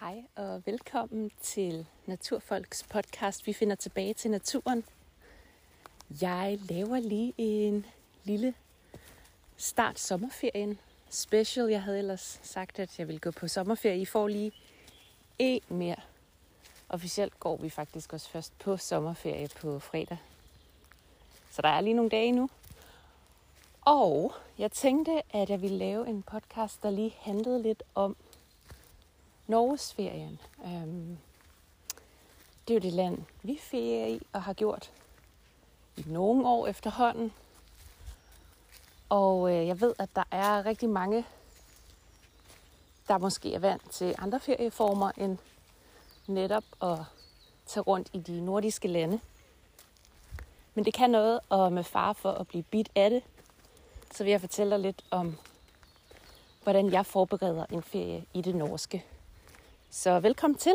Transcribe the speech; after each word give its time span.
Hej 0.00 0.24
og 0.36 0.62
velkommen 0.66 1.30
til 1.42 1.86
Naturfolks 2.06 2.82
podcast. 2.82 3.46
Vi 3.46 3.52
finder 3.52 3.76
tilbage 3.76 4.14
til 4.14 4.30
naturen. 4.30 4.84
Jeg 6.20 6.58
laver 6.68 7.00
lige 7.00 7.34
en 7.36 7.86
lille 8.24 8.54
start 9.56 9.98
sommerferien 9.98 10.78
special. 11.10 11.66
Jeg 11.66 11.82
havde 11.82 11.98
ellers 11.98 12.40
sagt, 12.42 12.78
at 12.78 12.98
jeg 12.98 13.08
ville 13.08 13.18
gå 13.18 13.30
på 13.30 13.48
sommerferie. 13.48 14.00
I 14.00 14.04
får 14.04 14.28
lige 14.28 14.52
en 15.38 15.62
mere. 15.68 16.00
Officielt 16.88 17.40
går 17.40 17.56
vi 17.56 17.70
faktisk 17.70 18.12
også 18.12 18.28
først 18.28 18.58
på 18.58 18.76
sommerferie 18.76 19.48
på 19.60 19.78
fredag. 19.78 20.18
Så 21.50 21.62
der 21.62 21.68
er 21.68 21.80
lige 21.80 21.94
nogle 21.94 22.10
dage 22.10 22.32
nu. 22.32 22.50
Og 23.80 24.32
jeg 24.58 24.72
tænkte, 24.72 25.22
at 25.30 25.50
jeg 25.50 25.62
ville 25.62 25.78
lave 25.78 26.08
en 26.08 26.22
podcast, 26.22 26.82
der 26.82 26.90
lige 26.90 27.14
handlede 27.20 27.62
lidt 27.62 27.82
om 27.94 28.16
Norgesferien. 29.50 30.40
Øhm, 30.64 31.18
det 32.68 32.74
er 32.74 32.74
jo 32.74 32.80
det 32.80 32.92
land, 32.92 33.18
vi 33.42 33.58
ferier 33.62 34.06
i 34.06 34.20
og 34.32 34.42
har 34.42 34.52
gjort 34.52 34.90
i 35.96 36.04
nogle 36.06 36.48
år 36.48 36.66
efterhånden. 36.66 37.32
Og 39.08 39.50
øh, 39.52 39.66
jeg 39.66 39.80
ved, 39.80 39.94
at 39.98 40.08
der 40.16 40.22
er 40.30 40.66
rigtig 40.66 40.88
mange, 40.88 41.26
der 43.08 43.18
måske 43.18 43.54
er 43.54 43.58
vant 43.58 43.90
til 43.90 44.14
andre 44.18 44.40
ferieformer 44.40 45.12
end 45.16 45.38
netop 46.26 46.64
at 46.82 46.98
tage 47.66 47.82
rundt 47.82 48.10
i 48.12 48.18
de 48.18 48.40
nordiske 48.40 48.88
lande. 48.88 49.20
Men 50.74 50.84
det 50.84 50.94
kan 50.94 51.10
noget, 51.10 51.40
og 51.48 51.72
med 51.72 51.84
far 51.84 52.12
for 52.12 52.32
at 52.32 52.48
blive 52.48 52.62
bit 52.62 52.90
af 52.94 53.10
det, 53.10 53.22
så 54.14 54.24
vil 54.24 54.30
jeg 54.30 54.40
fortælle 54.40 54.70
dig 54.70 54.80
lidt 54.80 55.04
om, 55.10 55.36
hvordan 56.62 56.92
jeg 56.92 57.06
forbereder 57.06 57.66
en 57.70 57.82
ferie 57.82 58.24
i 58.34 58.42
det 58.42 58.54
norske. 58.54 59.04
Så 59.92 60.20
velkommen 60.20 60.58
til. 60.58 60.74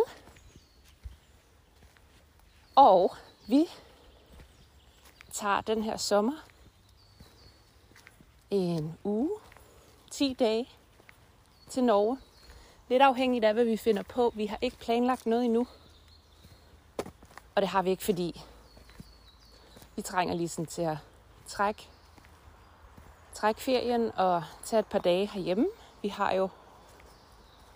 Og 2.76 3.16
vi 3.48 3.66
tager 5.32 5.62
den 5.62 5.84
her 5.84 5.98
sommer 5.98 6.34
en 8.52 8.98
uge, 9.04 9.40
10 10.12 10.34
dage 10.40 10.70
til 11.70 11.84
Norge. 11.84 12.20
Lidt 12.90 13.02
afhængigt 13.02 13.46
af, 13.46 13.54
hvad 13.54 13.64
vi 13.64 13.78
finder 13.78 14.04
på. 14.04 14.34
Vi 14.36 14.46
har 14.46 14.58
ikke 14.62 14.78
planlagt 14.78 15.26
noget 15.26 15.46
endnu. 15.46 15.68
Og 17.56 17.62
det 17.62 17.68
har 17.68 17.82
vi 17.82 17.90
ikke, 17.90 18.04
fordi 18.04 18.42
vi 19.96 20.02
trænger 20.02 20.36
lige 20.36 20.50
sådan 20.50 20.66
til 20.66 20.82
at 20.82 20.98
trække, 21.48 21.90
trække 23.34 23.62
ferien 23.62 24.12
og 24.16 24.44
tage 24.64 24.80
et 24.80 24.88
par 24.88 25.00
dage 25.00 25.26
herhjemme. 25.26 25.68
Vi 26.02 26.08
har 26.08 26.32
jo 26.32 26.50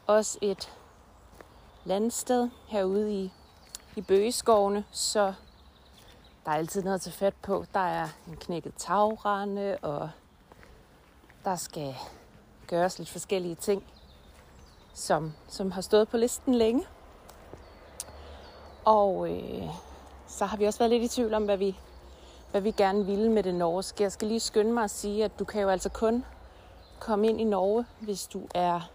også 0.07 0.39
et 0.41 0.78
landsted 1.85 2.49
herude 2.67 3.13
i, 3.13 3.31
i 3.95 4.01
bøgeskovene, 4.01 4.83
så 4.91 5.33
der 6.45 6.51
er 6.51 6.55
altid 6.55 6.83
noget 6.83 6.95
at 6.95 7.01
tage 7.01 7.13
fat 7.13 7.33
på. 7.41 7.65
Der 7.73 7.79
er 7.79 8.07
en 8.27 8.35
knækket 8.35 8.73
tagrende, 8.77 9.77
og 9.81 10.09
der 11.43 11.55
skal 11.55 11.95
gøres 12.67 12.97
lidt 12.97 13.09
forskellige 13.09 13.55
ting, 13.55 13.83
som, 14.93 15.33
som 15.47 15.71
har 15.71 15.81
stået 15.81 16.09
på 16.09 16.17
listen 16.17 16.55
længe. 16.55 16.85
Og 18.85 19.29
øh, 19.31 19.69
så 20.27 20.45
har 20.45 20.57
vi 20.57 20.65
også 20.65 20.79
været 20.79 20.91
lidt 20.91 21.03
i 21.03 21.15
tvivl 21.15 21.33
om, 21.33 21.45
hvad 21.45 21.57
vi, 21.57 21.79
hvad 22.51 22.61
vi 22.61 22.71
gerne 22.71 23.05
ville 23.05 23.31
med 23.31 23.43
det 23.43 23.55
norske. 23.55 24.03
Jeg 24.03 24.11
skal 24.11 24.27
lige 24.27 24.39
skynde 24.39 24.73
mig 24.73 24.83
at 24.83 24.91
sige, 24.91 25.25
at 25.25 25.39
du 25.39 25.45
kan 25.45 25.61
jo 25.61 25.69
altså 25.69 25.89
kun 25.89 26.25
komme 26.99 27.27
ind 27.27 27.41
i 27.41 27.43
Norge, 27.43 27.85
hvis 27.99 28.27
du 28.27 28.47
er 28.55 28.89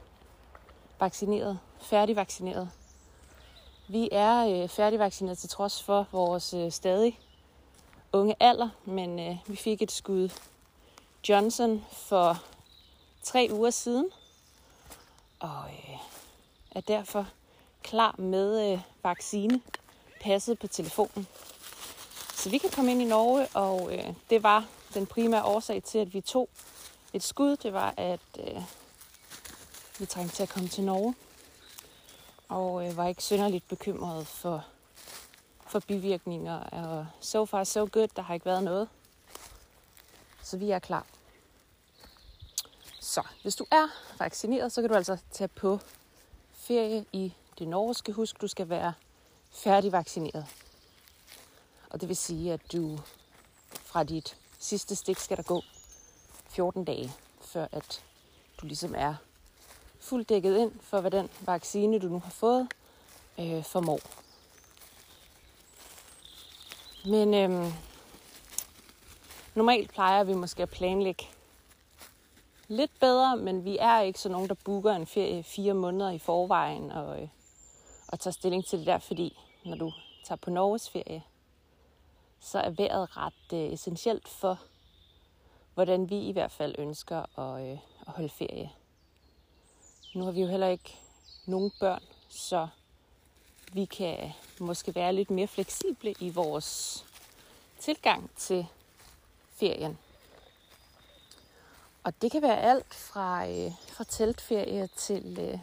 vaccineret, 1.00 1.58
færdigvaccineret. 1.84 2.70
Vi 3.88 4.08
er 4.12 4.62
øh, 4.62 4.68
færdigvaccineret 4.68 5.38
til 5.38 5.48
trods 5.48 5.82
for 5.82 6.06
vores 6.12 6.54
øh, 6.54 6.72
stadig 6.72 7.20
unge 8.12 8.34
alder, 8.40 8.68
men 8.84 9.18
øh, 9.18 9.36
vi 9.46 9.56
fik 9.56 9.82
et 9.82 9.92
skud 9.92 10.28
Johnson 11.28 11.84
for 11.92 12.42
tre 13.22 13.48
uger 13.52 13.70
siden, 13.70 14.10
og 15.40 15.64
øh, 15.68 15.96
er 16.70 16.80
derfor 16.80 17.26
klar 17.82 18.14
med 18.18 18.72
øh, 18.72 18.80
vaccine 19.02 19.60
passet 20.20 20.58
på 20.58 20.66
telefonen. 20.66 21.26
Så 22.34 22.50
vi 22.50 22.58
kan 22.58 22.70
komme 22.70 22.90
ind 22.90 23.02
i 23.02 23.04
Norge, 23.04 23.48
og 23.54 23.94
øh, 23.94 24.14
det 24.30 24.42
var 24.42 24.66
den 24.94 25.06
primære 25.06 25.44
årsag 25.44 25.82
til, 25.82 25.98
at 25.98 26.14
vi 26.14 26.20
tog 26.20 26.48
et 27.12 27.22
skud. 27.22 27.56
Det 27.56 27.72
var, 27.72 27.94
at 27.96 28.20
øh, 28.38 28.62
vi 29.98 30.06
trængte 30.06 30.36
til 30.36 30.42
at 30.42 30.48
komme 30.48 30.68
til 30.68 30.84
Norge 30.84 31.14
og 32.48 32.86
øh, 32.86 32.96
var 32.96 33.06
ikke 33.06 33.22
synderligt 33.22 33.68
bekymret 33.68 34.26
for, 34.26 34.64
for 35.66 35.80
bivirkninger. 35.80 36.60
Og 36.60 37.06
so 37.20 37.44
far 37.44 37.64
so 37.64 37.88
good, 37.92 38.08
der 38.16 38.22
har 38.22 38.34
ikke 38.34 38.46
været 38.46 38.64
noget. 38.64 38.88
Så 40.42 40.56
vi 40.56 40.70
er 40.70 40.78
klar. 40.78 41.06
Så 43.00 43.22
hvis 43.42 43.56
du 43.56 43.66
er 43.70 43.88
vaccineret, 44.18 44.72
så 44.72 44.80
kan 44.80 44.90
du 44.90 44.96
altså 44.96 45.18
tage 45.30 45.48
på 45.48 45.78
ferie 46.52 47.04
i 47.12 47.34
det 47.58 47.68
norske. 47.68 48.12
Husk, 48.12 48.40
du 48.40 48.48
skal 48.48 48.68
være 48.68 48.92
færdigvaccineret. 49.50 50.46
Og 51.90 52.00
det 52.00 52.08
vil 52.08 52.16
sige, 52.16 52.52
at 52.52 52.72
du 52.72 52.98
fra 53.72 54.04
dit 54.04 54.36
sidste 54.58 54.96
stik 54.96 55.18
skal 55.18 55.36
der 55.36 55.42
gå 55.42 55.62
14 56.48 56.84
dage, 56.84 57.12
før 57.40 57.66
at 57.72 58.04
du 58.60 58.66
ligesom 58.66 58.94
er 58.96 59.14
fuldt 60.04 60.28
dækket 60.28 60.56
ind 60.56 60.72
for, 60.80 61.00
hvad 61.00 61.10
den 61.10 61.30
vaccine, 61.40 61.98
du 61.98 62.06
nu 62.06 62.18
har 62.18 62.30
fået, 62.30 62.68
øh, 63.38 63.64
formår. 63.64 64.00
Men 67.08 67.34
øh, 67.34 67.72
normalt 69.54 69.90
plejer 69.90 70.24
vi 70.24 70.34
måske 70.34 70.62
at 70.62 70.70
planlægge 70.70 71.24
lidt 72.68 72.90
bedre, 73.00 73.36
men 73.36 73.64
vi 73.64 73.78
er 73.80 74.00
ikke 74.00 74.20
så 74.20 74.28
nogen, 74.28 74.48
der 74.48 74.54
booker 74.64 74.92
en 74.92 75.06
ferie 75.06 75.42
fire 75.42 75.74
måneder 75.74 76.10
i 76.10 76.18
forvejen 76.18 76.90
og, 76.90 77.22
øh, 77.22 77.28
og 78.08 78.20
tager 78.20 78.32
stilling 78.32 78.64
til 78.66 78.78
det 78.78 78.86
der, 78.86 78.98
fordi 78.98 79.38
når 79.64 79.76
du 79.76 79.92
tager 80.24 80.36
på 80.36 80.50
Norges 80.50 80.90
ferie, 80.90 81.22
så 82.40 82.58
er 82.58 82.70
vejret 82.70 83.16
ret 83.16 83.52
øh, 83.52 83.72
essentielt 83.72 84.28
for, 84.28 84.58
hvordan 85.74 86.10
vi 86.10 86.18
i 86.18 86.32
hvert 86.32 86.52
fald 86.52 86.74
ønsker 86.78 87.38
at, 87.38 87.66
øh, 87.66 87.78
at 88.06 88.12
holde 88.12 88.28
ferie. 88.28 88.70
Nu 90.14 90.24
har 90.24 90.32
vi 90.32 90.40
jo 90.40 90.46
heller 90.46 90.66
ikke 90.66 90.98
nogen 91.46 91.72
børn, 91.80 92.02
så 92.28 92.68
vi 93.72 93.84
kan 93.84 94.32
måske 94.60 94.94
være 94.94 95.12
lidt 95.12 95.30
mere 95.30 95.46
fleksible 95.46 96.14
i 96.20 96.30
vores 96.30 97.04
tilgang 97.78 98.30
til 98.36 98.66
ferien. 99.52 99.98
Og 102.04 102.22
det 102.22 102.32
kan 102.32 102.42
være 102.42 102.60
alt 102.60 102.94
fra, 102.94 103.48
øh, 103.48 103.72
fra 103.88 104.04
teltferie 104.04 104.86
til, 104.86 105.38
øh, 105.40 105.58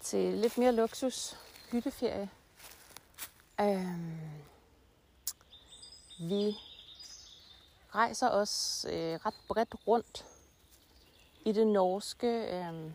til 0.00 0.34
lidt 0.34 0.58
mere 0.58 0.72
luksus 0.72 1.36
hytteferie. 1.72 2.30
Øhm, 3.60 4.20
vi 6.18 6.56
rejser 7.94 8.28
også 8.28 8.88
øh, 8.88 9.14
ret 9.26 9.34
bredt 9.48 9.74
rundt 9.86 10.24
i 11.44 11.52
det 11.52 11.66
norske, 11.66 12.26
øh, 12.26 12.92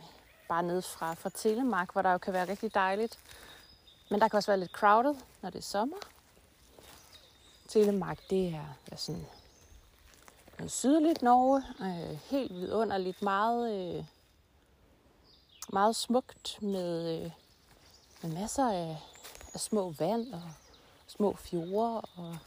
bare 0.50 0.64
ned 0.64 0.82
fra, 0.82 1.14
fra 1.14 1.30
Telemark, 1.30 1.92
hvor 1.92 2.02
der 2.02 2.12
jo 2.12 2.18
kan 2.18 2.34
være 2.34 2.50
rigtig 2.50 2.74
dejligt. 2.74 3.20
Men 4.10 4.22
der 4.22 4.28
kan 4.28 4.38
også 4.38 4.52
være 4.52 4.60
lidt 4.60 4.72
crowded, 4.72 5.16
når 5.42 5.50
det 5.50 5.58
er 5.58 5.64
sommer. 5.64 5.98
Telemark, 7.68 8.20
det 8.30 8.48
er, 8.48 8.76
er 8.92 8.96
sådan 8.96 9.26
noget 10.58 10.72
sydligt 10.72 11.22
Norge. 11.22 11.64
Øh, 11.82 12.18
helt 12.30 12.54
vidunderligt. 12.54 13.22
Meget, 13.22 13.74
øh, 13.74 14.06
meget 15.74 15.96
smukt 15.96 16.62
med, 16.62 17.22
øh, 17.24 17.32
med 18.22 18.32
masser 18.32 18.72
af, 18.72 18.98
af 19.54 19.60
små 19.60 19.94
vand 20.00 20.34
og 20.34 20.52
små 21.08 21.36
fjorde. 21.36 22.02
Og 22.02 22.38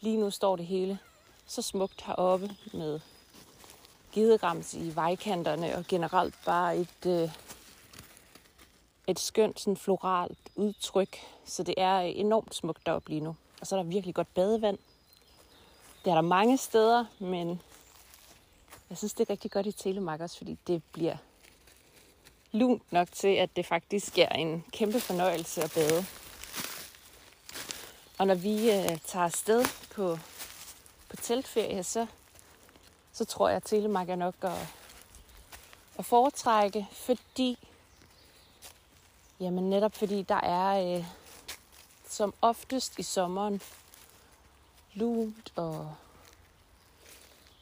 lige 0.00 0.16
nu 0.16 0.30
står 0.30 0.56
det 0.56 0.66
hele 0.66 0.98
så 1.46 1.62
smukt 1.62 2.02
heroppe 2.02 2.56
med 2.72 3.00
gidegrams 4.14 4.74
i 4.74 4.96
vejkanterne 4.96 5.76
og 5.76 5.84
generelt 5.88 6.34
bare 6.44 6.76
et, 6.76 7.06
øh, 7.06 7.30
et 9.06 9.18
skønt 9.18 9.60
sådan 9.60 9.76
floralt 9.76 10.38
udtryk. 10.56 11.16
Så 11.44 11.62
det 11.62 11.74
er 11.76 12.02
øh, 12.02 12.12
enormt 12.14 12.54
smukt 12.54 12.86
deroppe 12.86 13.10
lige 13.10 13.20
nu. 13.20 13.36
Og 13.60 13.66
så 13.66 13.76
er 13.76 13.82
der 13.82 13.90
virkelig 13.90 14.14
godt 14.14 14.34
badevand. 14.34 14.78
Det 16.04 16.10
er 16.10 16.14
der 16.14 16.20
mange 16.20 16.58
steder, 16.58 17.04
men 17.18 17.60
jeg 18.90 18.98
synes, 18.98 19.14
det 19.14 19.28
er 19.28 19.30
rigtig 19.30 19.50
godt 19.50 19.66
i 19.66 19.72
Telemark 19.72 20.20
også, 20.20 20.38
fordi 20.38 20.58
det 20.66 20.82
bliver 20.92 21.16
lunt 22.52 22.92
nok 22.92 23.08
til, 23.12 23.28
at 23.28 23.56
det 23.56 23.66
faktisk 23.66 24.18
er 24.18 24.28
en 24.28 24.64
kæmpe 24.72 25.00
fornøjelse 25.00 25.62
at 25.62 25.72
bade. 25.74 26.06
Og 28.18 28.26
når 28.26 28.34
vi 28.34 28.70
øh, 28.70 28.98
tager 29.06 29.24
afsted 29.24 29.64
på, 29.94 30.18
på 31.08 31.16
teltferie, 31.16 31.82
så 31.82 32.06
så 33.14 33.24
tror 33.24 33.48
jeg, 33.48 33.56
at 33.56 33.62
Telemark 33.64 34.08
er 34.08 34.16
nok 34.16 34.34
at, 34.42 34.68
at 35.98 36.04
foretrække, 36.04 36.88
fordi 36.92 37.58
Jamen 39.40 39.70
netop 39.70 39.94
fordi 39.94 40.22
der 40.22 40.40
er 40.40 40.96
øh, 40.96 41.04
som 42.08 42.34
oftest 42.40 42.98
i 42.98 43.02
sommeren 43.02 43.62
lunt 44.94 45.52
og 45.56 45.94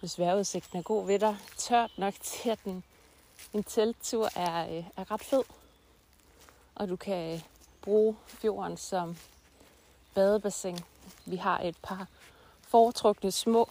hvis 0.00 0.18
vejrudsigten 0.18 0.78
er 0.78 0.82
god 0.82 1.06
ved 1.06 1.18
dig, 1.18 1.36
tørt 1.56 1.90
nok 1.96 2.14
til, 2.20 2.50
at 2.50 2.58
den, 2.64 2.84
en 3.52 3.64
telttur 3.64 4.28
er, 4.36 4.78
øh, 4.78 4.84
er 4.96 5.10
ret 5.10 5.20
fed. 5.20 5.42
Og 6.74 6.88
du 6.88 6.96
kan 6.96 7.34
øh, 7.34 7.42
bruge 7.82 8.16
fjorden 8.26 8.76
som 8.76 9.16
badebassin. 10.14 10.78
Vi 11.26 11.36
har 11.36 11.60
et 11.60 11.76
par 11.82 12.06
foretrukne 12.60 13.30
små 13.30 13.68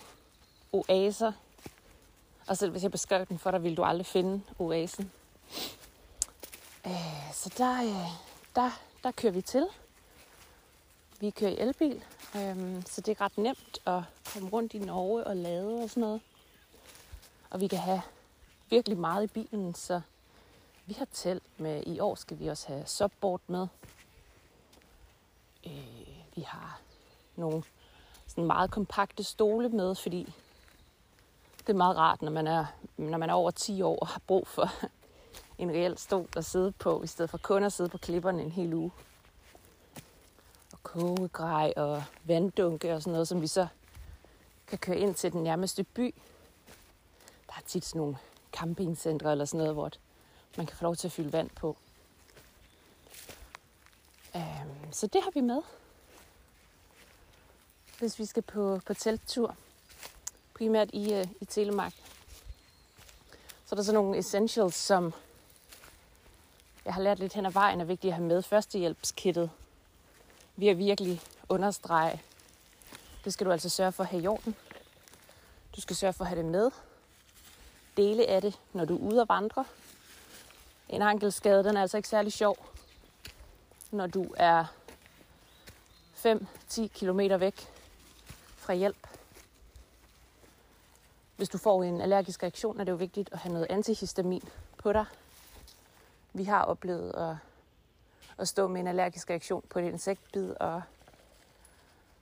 oaser. 0.72 1.32
Og 2.52 2.58
selv 2.58 2.72
hvis 2.72 2.84
jeg 2.84 2.92
beskrev 2.92 3.26
den 3.26 3.40
for 3.40 3.52
dig, 3.52 3.64
vil 3.64 3.78
du 3.78 3.84
aldrig 3.84 4.06
finde 4.06 4.42
oasen. 4.60 5.12
Øh, 6.86 7.34
så 7.34 7.54
der, 7.58 7.84
øh, 7.84 8.12
der, 8.56 8.72
der 9.04 9.12
kører 9.12 9.34
vi 9.34 9.42
til. 9.42 9.68
Vi 11.20 11.30
kører 11.30 11.52
i 11.52 11.60
elbil, 11.60 12.04
øh, 12.36 12.84
så 12.86 13.02
det 13.02 13.08
er 13.08 13.22
ret 13.22 13.38
nemt 13.38 13.80
at 13.88 14.02
komme 14.34 14.50
rundt 14.50 14.74
i 14.74 14.80
Norge 14.80 15.24
og 15.24 15.36
lade 15.36 15.84
og 15.84 15.90
sådan 15.90 16.02
noget. 16.02 16.22
Og 17.50 17.60
vi 17.60 17.68
kan 17.68 17.80
have 17.80 18.02
virkelig 18.70 18.98
meget 18.98 19.24
i 19.24 19.28
bilen, 19.28 19.76
så 19.76 20.02
vi 20.86 20.94
har 20.94 21.08
telt 21.14 21.60
med. 21.60 21.84
I 21.86 22.00
år 22.00 22.16
skal 22.16 22.40
vi 22.40 22.48
også 22.48 22.68
have 22.68 22.86
subboard 22.86 23.42
med. 23.48 23.68
Øh, 25.66 26.08
vi 26.36 26.42
har 26.42 26.82
nogle 27.36 27.64
sådan 28.28 28.46
meget 28.46 28.72
kompakte 28.72 29.24
stole 29.24 29.70
med, 29.70 29.96
fordi 29.96 30.34
det 31.68 31.70
er 31.70 31.78
meget 31.78 31.98
rart, 31.98 32.22
når 32.22 32.32
man 32.32 32.48
er, 32.48 32.66
når 32.98 33.18
man 33.18 33.30
er 33.30 33.34
over 33.34 33.52
10 33.52 33.82
år 33.82 34.00
og 34.00 34.08
har 34.08 34.22
brug 34.28 34.48
for 34.48 34.72
en 35.58 35.72
reel 35.72 35.98
stol 35.98 36.28
at 36.38 36.46
sidde 36.46 36.72
på, 36.72 37.04
i 37.04 37.08
stedet 37.08 37.30
for 37.30 37.38
kun 37.38 37.64
at 37.64 37.74
sidde 37.74 37.90
på 37.90 37.98
klipperne 37.98 38.44
en 38.44 38.52
hel 38.52 38.74
uge. 38.74 38.92
Og 40.72 40.84
kogegrej 40.84 41.74
og 41.78 42.04
vanddunke 42.24 42.94
og 42.94 43.02
sådan 43.02 43.12
noget, 43.12 43.28
som 43.28 43.42
vi 43.42 43.48
så 43.48 43.68
kan 44.68 44.78
køre 44.78 44.98
ind 44.98 45.16
til 45.16 45.32
den 45.32 45.44
nærmeste 45.44 45.84
by. 45.84 46.16
Der 47.48 47.54
er 47.58 47.62
tit 47.66 47.86
sådan 47.86 48.00
nogle 48.00 48.18
campingcentre 48.52 49.32
eller 49.32 49.46
sådan 49.46 49.58
noget, 49.58 49.74
hvor 49.74 49.92
man 50.58 50.66
kan 50.66 50.78
få 50.78 50.84
lov 50.84 50.96
til 50.96 51.08
at 51.08 51.12
fylde 51.12 51.34
vand 51.34 51.50
på. 51.50 51.78
Øhm, 54.36 54.92
så 54.92 55.08
det 55.08 55.24
har 55.24 55.32
vi 55.34 55.42
med, 55.42 55.62
hvis 58.00 58.20
vi 58.20 58.26
skal 58.26 58.44
på, 58.44 58.80
på 58.86 58.94
telttur. 58.94 59.56
Primært 60.62 60.90
i, 60.94 61.14
øh, 61.14 61.28
i 61.42 61.46
Telemark. 61.46 61.94
Så 63.66 63.72
er 63.72 63.76
der 63.76 63.84
sådan 63.84 63.94
nogle 63.94 64.18
essentials, 64.18 64.76
som 64.76 65.14
jeg 66.86 66.94
har 66.94 67.02
lært 67.02 67.20
lidt 67.20 67.34
hen 67.34 67.46
ad 67.46 67.52
vejen 67.52 67.82
er 67.82 67.86
vigtigt 67.86 68.12
at 68.12 68.16
have 68.16 68.28
med. 68.28 68.42
Førstehjælpskittet 68.42 69.50
vi 70.56 70.66
jeg 70.66 70.78
virkelig 70.78 71.22
understrege, 71.50 72.22
det 73.26 73.34
skal 73.34 73.46
du 73.48 73.52
altså 73.52 73.70
sørge 73.70 73.92
for 73.92 74.04
at 74.04 74.10
have 74.10 74.24
i 74.24 74.28
orden. 74.28 74.56
Du 75.76 75.82
skal 75.82 75.96
sørge 75.96 76.14
for 76.14 76.24
at 76.24 76.30
have 76.30 76.42
det 76.44 76.52
med. 76.52 76.72
Dele 77.98 78.28
af 78.28 78.42
det, 78.42 78.60
når 78.74 78.86
du 78.86 78.96
er 78.96 79.12
ude 79.12 79.22
og 79.22 79.30
vandre. 79.30 79.66
En 80.90 81.02
ankelskade, 81.02 81.64
den 81.64 81.78
er 81.78 81.82
altså 81.82 81.98
ikke 81.98 82.10
særlig 82.10 82.34
sjov, 82.34 82.58
når 83.92 84.08
du 84.08 84.34
er 84.38 84.66
5-10 86.26 86.88
km 86.88 87.20
væk 87.40 87.70
fra 88.58 88.74
hjælp. 88.74 89.11
Hvis 91.42 91.50
du 91.50 91.58
får 91.58 91.84
en 91.84 92.02
allergisk 92.02 92.44
reaktion, 92.44 92.80
er 92.80 92.84
det 92.84 92.92
jo 92.92 92.96
vigtigt 92.96 93.30
at 93.32 93.40
have 93.40 93.54
noget 93.54 93.68
antihistamin 93.70 94.50
på 94.78 94.94
dig. 94.94 95.06
Vi 96.34 96.44
har 96.44 96.64
oplevet 96.64 97.12
at, 97.16 97.36
at 98.38 98.48
stå 98.48 98.68
med 98.68 98.82
en 98.82 98.88
allergisk 98.88 99.30
reaktion 99.30 99.64
på 99.70 99.80
et 99.80 99.84
insektbid 99.84 100.54
og 100.60 100.82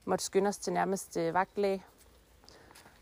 måtte 0.04 0.24
skynde 0.24 0.48
os 0.48 0.58
til 0.58 0.72
nærmeste 0.72 1.34
vagtlæge. 1.34 1.84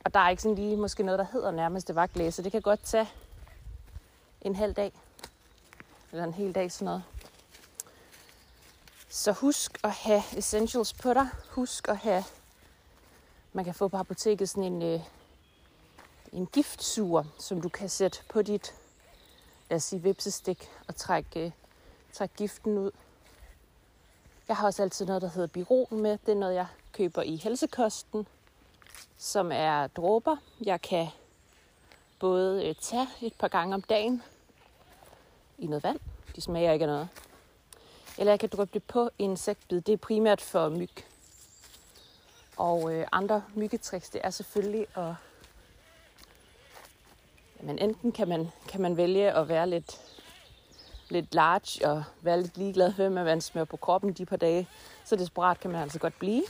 Og 0.05 0.15
der 0.15 0.21
er 0.21 0.29
ikke 0.29 0.43
sådan 0.43 0.57
lige 0.57 0.77
måske 0.77 1.03
noget, 1.03 1.19
der 1.19 1.27
hedder 1.33 1.51
nærmeste 1.51 1.95
vagtlæge, 1.95 2.33
så 2.33 2.43
det 2.43 2.53
kan 2.53 2.63
godt 2.63 2.83
tage 2.83 3.09
en 4.41 4.57
halv 4.57 4.75
dag. 4.75 4.93
Eller 6.13 6.25
en 6.25 6.35
hel 6.35 6.55
dag, 6.55 6.73
sådan 6.73 6.85
noget. 6.85 7.03
Så 9.09 9.33
husk 9.33 9.79
at 9.85 9.91
have 9.91 10.23
essentials 10.37 10.95
på 10.95 11.15
dig. 11.15 11.29
Husk 11.51 11.89
at 11.89 11.97
have, 11.97 12.25
man 13.53 13.65
kan 13.65 13.75
få 13.75 13.89
på 13.89 13.97
apoteket 13.97 14.49
sådan 14.49 14.73
en, 14.73 14.83
øh, 14.83 15.01
en 16.33 16.47
giftsuger, 16.47 17.25
som 17.39 17.61
du 17.61 17.69
kan 17.69 17.89
sætte 17.89 18.19
på 18.29 18.43
dit, 18.43 18.75
lad 19.71 19.77
os 19.77 19.83
sige, 19.83 20.03
vipsestik 20.03 20.71
og 20.89 20.97
trække, 20.97 21.45
øh, 21.45 21.51
trække 22.13 22.35
giften 22.37 22.79
ud. 22.79 22.91
Jeg 24.49 24.57
har 24.57 24.67
også 24.67 24.83
altid 24.83 25.07
noget, 25.07 25.23
der 25.23 25.29
hedder 25.29 25.49
Biron 25.49 26.01
med. 26.03 26.19
Det 26.27 26.33
er 26.33 26.39
noget, 26.39 26.55
jeg 26.55 26.67
køber 26.93 27.23
i 27.23 27.37
helsekosten, 27.37 28.27
som 29.19 29.53
er 29.53 29.87
dråber. 29.87 30.37
Jeg 30.61 30.83
kan 30.83 31.07
både 32.19 32.69
øh, 32.69 32.75
tage 32.75 33.09
et 33.21 33.35
par 33.35 33.49
gange 33.49 33.75
om 33.75 33.83
dagen 33.83 34.23
i 35.59 35.67
noget 35.67 35.83
vand. 35.83 36.01
De 36.37 36.41
smager 36.41 36.73
ikke 36.73 36.83
af 36.83 36.89
noget. 36.89 37.09
Eller 38.19 38.33
jeg 38.33 38.41
kan 38.41 38.49
dryppe 38.49 38.75
det 38.75 38.83
på 38.83 39.11
insektbid. 39.19 39.81
Det 39.81 39.93
er 39.93 39.97
primært 39.97 40.41
for 40.41 40.69
myg. 40.69 40.91
Og 42.57 42.95
øh, 42.95 43.07
andre 43.13 43.43
myggetricks, 43.55 44.11
det 44.11 44.21
er 44.25 44.31
selvfølgelig 44.31 44.87
at... 44.97 45.15
Jamen, 47.61 47.79
enten 47.79 48.13
kan 48.13 48.29
man, 48.29 48.51
kan 48.69 48.81
man 48.81 48.97
vælge 48.97 49.33
at 49.33 49.49
være 49.49 49.71
lidt, 49.71 50.01
lidt 51.09 51.35
large 51.35 51.89
og 51.89 52.05
være 52.21 52.43
lidt 52.43 52.57
ligeglad 52.57 52.93
med, 52.97 53.09
hvad 53.09 53.25
man 53.25 53.41
smører 53.41 53.65
på 53.65 53.77
kroppen 53.77 54.13
de 54.13 54.27
par 54.27 54.37
dage. 54.37 54.69
Så 55.05 55.17
desperat 55.17 55.61
kan 55.61 55.71
man 55.71 55.83
altså 55.83 55.99
godt 55.99 56.19
blive. 56.19 56.43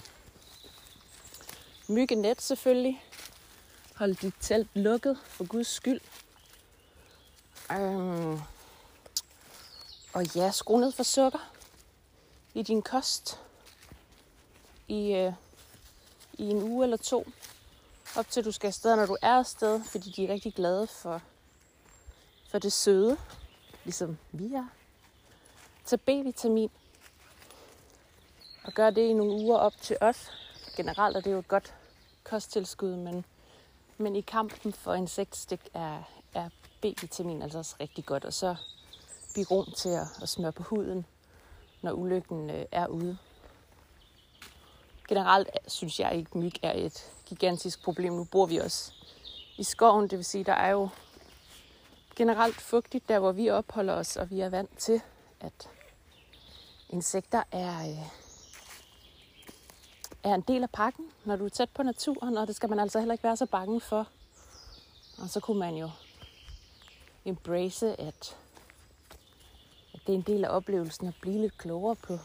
Myggenet 1.88 2.42
selvfølgelig. 2.42 3.02
Hold 3.94 4.14
dit 4.14 4.34
telt 4.40 4.68
lukket, 4.74 5.18
for 5.24 5.46
guds 5.46 5.66
skyld. 5.66 6.00
Øhm. 7.72 8.40
Og 10.12 10.36
ja, 10.36 10.50
skru 10.50 10.78
ned 10.78 10.92
for 10.92 11.02
sukker 11.02 11.52
i 12.54 12.62
din 12.62 12.82
kost 12.82 13.40
i, 14.88 15.12
øh, 15.12 15.32
i 16.32 16.44
en 16.44 16.62
uge 16.62 16.84
eller 16.84 16.96
to. 16.96 17.26
Op 18.16 18.30
til 18.30 18.44
du 18.44 18.52
skal 18.52 18.68
afsted, 18.68 18.96
når 18.96 19.06
du 19.06 19.16
er 19.22 19.38
afsted, 19.38 19.84
fordi 19.84 20.10
de 20.10 20.24
er 20.24 20.32
rigtig 20.32 20.54
glade 20.54 20.86
for, 20.86 21.22
for 22.48 22.58
det 22.58 22.72
søde, 22.72 23.16
ligesom 23.84 24.18
vi 24.32 24.54
er. 24.54 24.66
Tag 25.84 26.00
B-vitamin 26.00 26.70
og 28.64 28.72
gør 28.72 28.90
det 28.90 29.02
i 29.02 29.12
nogle 29.12 29.32
uger 29.32 29.58
op 29.58 29.76
til 29.80 29.96
os. 30.00 30.30
Generelt 30.76 31.16
er 31.16 31.20
det 31.20 31.32
jo 31.32 31.38
et 31.38 31.48
godt 31.48 31.74
kosttilskud, 32.24 32.96
men, 32.96 33.24
men 33.98 34.16
i 34.16 34.20
kampen 34.20 34.72
for 34.72 34.94
insektstik 34.94 35.60
er, 35.74 36.02
er 36.34 36.48
B-vitamin 36.80 37.42
altså 37.42 37.58
også 37.58 37.76
rigtig 37.80 38.06
godt. 38.06 38.24
Og 38.24 38.32
så 38.32 38.56
biron 39.34 39.72
til 39.72 39.88
at, 39.88 40.06
at 40.22 40.28
smøre 40.28 40.52
på 40.52 40.62
huden, 40.62 41.06
når 41.82 41.92
ulykken 41.92 42.50
øh, 42.50 42.66
er 42.72 42.86
ude. 42.86 43.18
Generelt 45.08 45.48
synes 45.66 46.00
jeg 46.00 46.14
ikke, 46.14 46.30
at 46.34 46.34
myg 46.34 46.52
er 46.62 46.72
et 46.72 47.12
gigantisk 47.28 47.82
problem. 47.82 48.12
Nu 48.12 48.24
bor 48.24 48.46
vi 48.46 48.56
også 48.56 48.92
i 49.56 49.62
skoven, 49.62 50.08
det 50.10 50.18
vil 50.18 50.24
sige, 50.24 50.44
der 50.44 50.52
er 50.52 50.70
jo 50.70 50.88
generelt 52.16 52.60
fugtigt 52.60 53.08
der, 53.08 53.18
hvor 53.18 53.32
vi 53.32 53.50
opholder 53.50 53.94
os, 53.94 54.16
og 54.16 54.30
vi 54.30 54.40
er 54.40 54.48
vant 54.48 54.78
til, 54.78 55.00
at 55.40 55.70
insekter 56.88 57.42
er, 57.52 57.90
øh, 57.90 58.06
er 60.22 60.34
en 60.34 60.40
del 60.40 60.62
af 60.62 60.70
pakken, 60.70 61.04
når 61.24 61.36
du 61.36 61.44
er 61.44 61.48
tæt 61.48 61.70
på 61.70 61.82
naturen, 61.82 62.36
og 62.36 62.46
det 62.46 62.56
skal 62.56 62.68
man 62.68 62.78
altså 62.78 62.98
heller 62.98 63.12
ikke 63.14 63.24
være 63.24 63.36
så 63.36 63.46
bange 63.46 63.80
for. 63.80 64.08
Og 65.18 65.28
så 65.28 65.40
kunne 65.40 65.58
man 65.58 65.74
jo 65.74 65.90
embrace, 67.24 68.00
at, 68.00 68.36
at 69.94 70.00
det 70.06 70.12
er 70.12 70.18
en 70.18 70.22
del 70.22 70.44
af 70.44 70.56
oplevelsen 70.56 71.08
at 71.08 71.14
blive 71.20 71.40
lidt 71.40 71.58
klogere 71.58 71.96
på, 71.96 72.18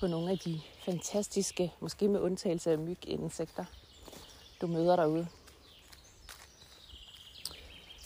på 0.00 0.06
nogle 0.06 0.30
af 0.30 0.38
de 0.38 0.60
fantastiske, 0.84 1.74
måske 1.80 2.08
med 2.08 2.20
undtagelse 2.20 2.70
af 2.70 2.78
myg-insekter, 2.78 3.64
du 4.60 4.66
møder 4.66 4.96
derude. 4.96 5.28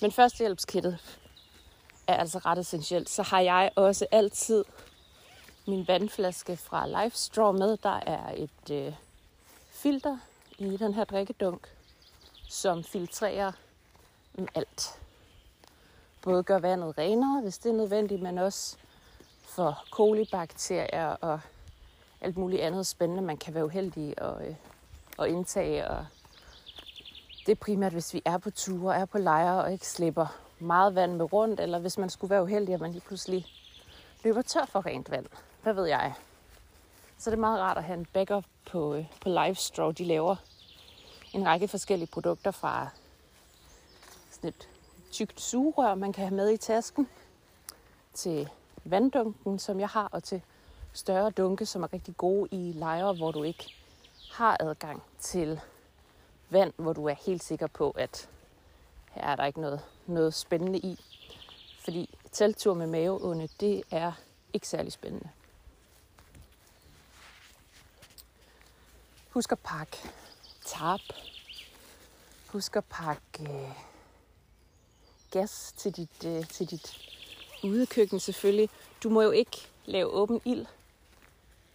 Men 0.01 0.13
førstehjælpskittet 0.13 1.21
er 2.07 2.17
altså 2.17 2.39
ret 2.39 2.59
essentielt. 2.59 3.09
Så 3.09 3.23
har 3.23 3.41
jeg 3.41 3.71
også 3.77 4.07
altid 4.11 4.65
min 5.67 5.89
vandflaske 5.89 6.57
fra 6.57 7.05
Lifestraw 7.05 7.53
med. 7.53 7.77
Der 7.77 8.01
er 8.07 8.35
et 8.37 8.71
øh, 8.71 8.95
filter 9.71 10.19
i 10.59 10.77
den 10.77 10.95
her 10.95 11.05
drikkedunk, 11.05 11.69
som 12.49 12.85
filtrerer 12.85 13.53
mm, 14.35 14.49
alt. 14.55 14.99
Både 16.23 16.43
gør 16.43 16.59
vandet 16.59 16.99
renere, 16.99 17.43
hvis 17.43 17.59
det 17.59 17.71
er 17.71 17.77
nødvendigt, 17.77 18.23
men 18.23 18.39
også 18.39 18.77
for 19.43 19.85
kolibakterier 19.91 21.07
og 21.07 21.41
alt 22.21 22.37
muligt 22.37 22.63
andet 22.63 22.87
spændende, 22.87 23.23
man 23.23 23.37
kan 23.37 23.55
være 23.55 23.65
uheldig 23.65 24.15
at, 24.19 24.49
øh, 24.49 24.55
at 25.19 25.29
indtage. 25.29 25.89
Og 25.89 26.07
det 27.47 27.53
er 27.53 27.57
primært, 27.57 27.93
hvis 27.93 28.15
vi 28.15 28.23
er 28.25 28.39
på 28.39 28.51
ture, 28.51 28.97
er 28.97 29.05
på 29.05 29.19
lejre 29.19 29.65
og 29.65 29.73
ikke 29.73 29.87
slipper 29.87 30.27
meget 30.59 30.95
vand 30.95 31.15
med 31.15 31.33
rundt, 31.33 31.61
eller 31.61 31.79
hvis 31.79 31.99
man 31.99 32.11
skulle 32.11 32.31
være 32.31 32.43
uheldig, 32.43 32.75
at 32.75 32.81
man 32.81 32.93
lige 32.93 33.03
pludselig 33.07 33.47
løber 34.25 34.43
tør 34.43 34.65
for 34.65 34.87
rent 34.87 35.11
vand. 35.11 35.27
Hvad 35.63 35.73
ved 35.73 35.87
jeg? 35.87 36.15
Så 37.19 37.31
det 37.31 37.37
er 37.37 37.41
meget 37.41 37.61
rart 37.61 37.79
at 37.79 37.85
have 37.85 37.99
en 37.99 38.07
backup 38.13 38.45
på, 38.71 38.95
øh, 38.95 39.07
på 39.21 39.29
Livestraw. 39.29 39.91
De 39.91 40.05
laver 40.05 40.37
en 41.33 41.47
række 41.47 41.69
forskellige 41.69 42.09
produkter 42.13 42.51
fra 42.51 42.89
sådan 44.31 44.49
et 44.49 44.69
tykt 45.11 45.41
sugerør, 45.41 45.95
man 45.95 46.13
kan 46.13 46.25
have 46.25 46.37
med 46.37 46.51
i 46.51 46.57
tasken, 46.57 47.09
til 48.15 48.49
vanddunken, 48.85 49.59
som 49.59 49.81
jeg 49.81 49.89
har, 49.89 50.09
og 50.13 50.23
til 50.23 50.43
større 50.93 51.31
dunke, 51.31 51.67
som 51.67 51.83
er 51.83 51.93
rigtig 51.93 52.17
gode 52.17 52.49
i 52.51 52.73
lejre, 52.73 53.15
hvor 53.15 53.33
du 53.33 53.43
ikke 53.43 53.75
har 54.33 54.57
adgang 54.61 55.03
til 55.19 55.61
vand, 56.55 56.73
hvor 56.77 56.93
du 56.93 57.07
er 57.07 57.15
helt 57.27 57.45
sikker 57.45 57.67
på, 57.67 57.91
at 57.91 58.29
her 59.11 59.23
er 59.23 59.37
der 59.37 59.45
ikke 59.45 59.61
noget, 59.61 59.81
noget 60.07 60.35
spændende 60.35 60.79
i. 60.79 61.01
Fordi 61.79 62.19
teltur 62.33 62.75
med 62.75 62.87
maveånde, 62.87 63.49
det 63.61 63.83
er 63.91 64.13
ikke 64.53 64.69
særlig 64.69 64.93
spændende. 64.93 65.29
Husk 69.31 69.53
at 69.53 69.59
pakke 69.59 69.97
tarp. 70.67 71.01
Husk 72.53 72.77
at 72.77 72.85
pakke 72.85 73.23
øh, 73.41 73.71
gas 75.31 75.75
til 75.77 75.97
dit, 75.97 76.25
øh, 76.27 76.49
til 76.49 76.71
dit 76.71 76.97
udekøkken 77.65 78.21
selvfølgelig. 78.21 78.69
Du 79.03 79.11
må 79.11 79.23
jo 79.23 79.31
ikke 79.31 79.69
lave 79.85 80.07
åben 80.07 80.41
ild 80.45 80.67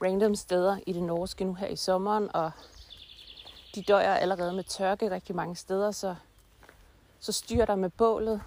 random 0.04 0.36
steder 0.36 0.80
i 0.88 0.94
det 0.94 1.04
norske 1.04 1.44
nu 1.44 1.54
her 1.54 1.68
i 1.68 1.76
sommeren, 1.76 2.36
og 2.36 2.52
de 3.76 3.84
døjer 3.84 4.14
allerede 4.14 4.54
med 4.54 4.64
tørke 4.64 5.12
rigtig 5.12 5.36
mange 5.36 5.56
steder, 5.56 5.92
så, 5.92 6.16
så 7.20 7.32
styr 7.32 7.66
dig 7.66 7.80
med 7.80 7.90
bålet. 7.90 8.42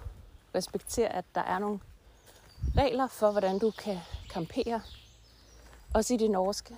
Respekter, 0.54 1.08
at 1.08 1.24
der 1.34 1.40
er 1.40 1.58
nogle 1.58 1.80
regler 2.76 3.06
for, 3.06 3.30
hvordan 3.30 3.58
du 3.58 3.70
kan 3.70 3.98
campere. 4.28 4.80
Også 5.94 6.14
i 6.14 6.16
det 6.16 6.30
norske. 6.30 6.76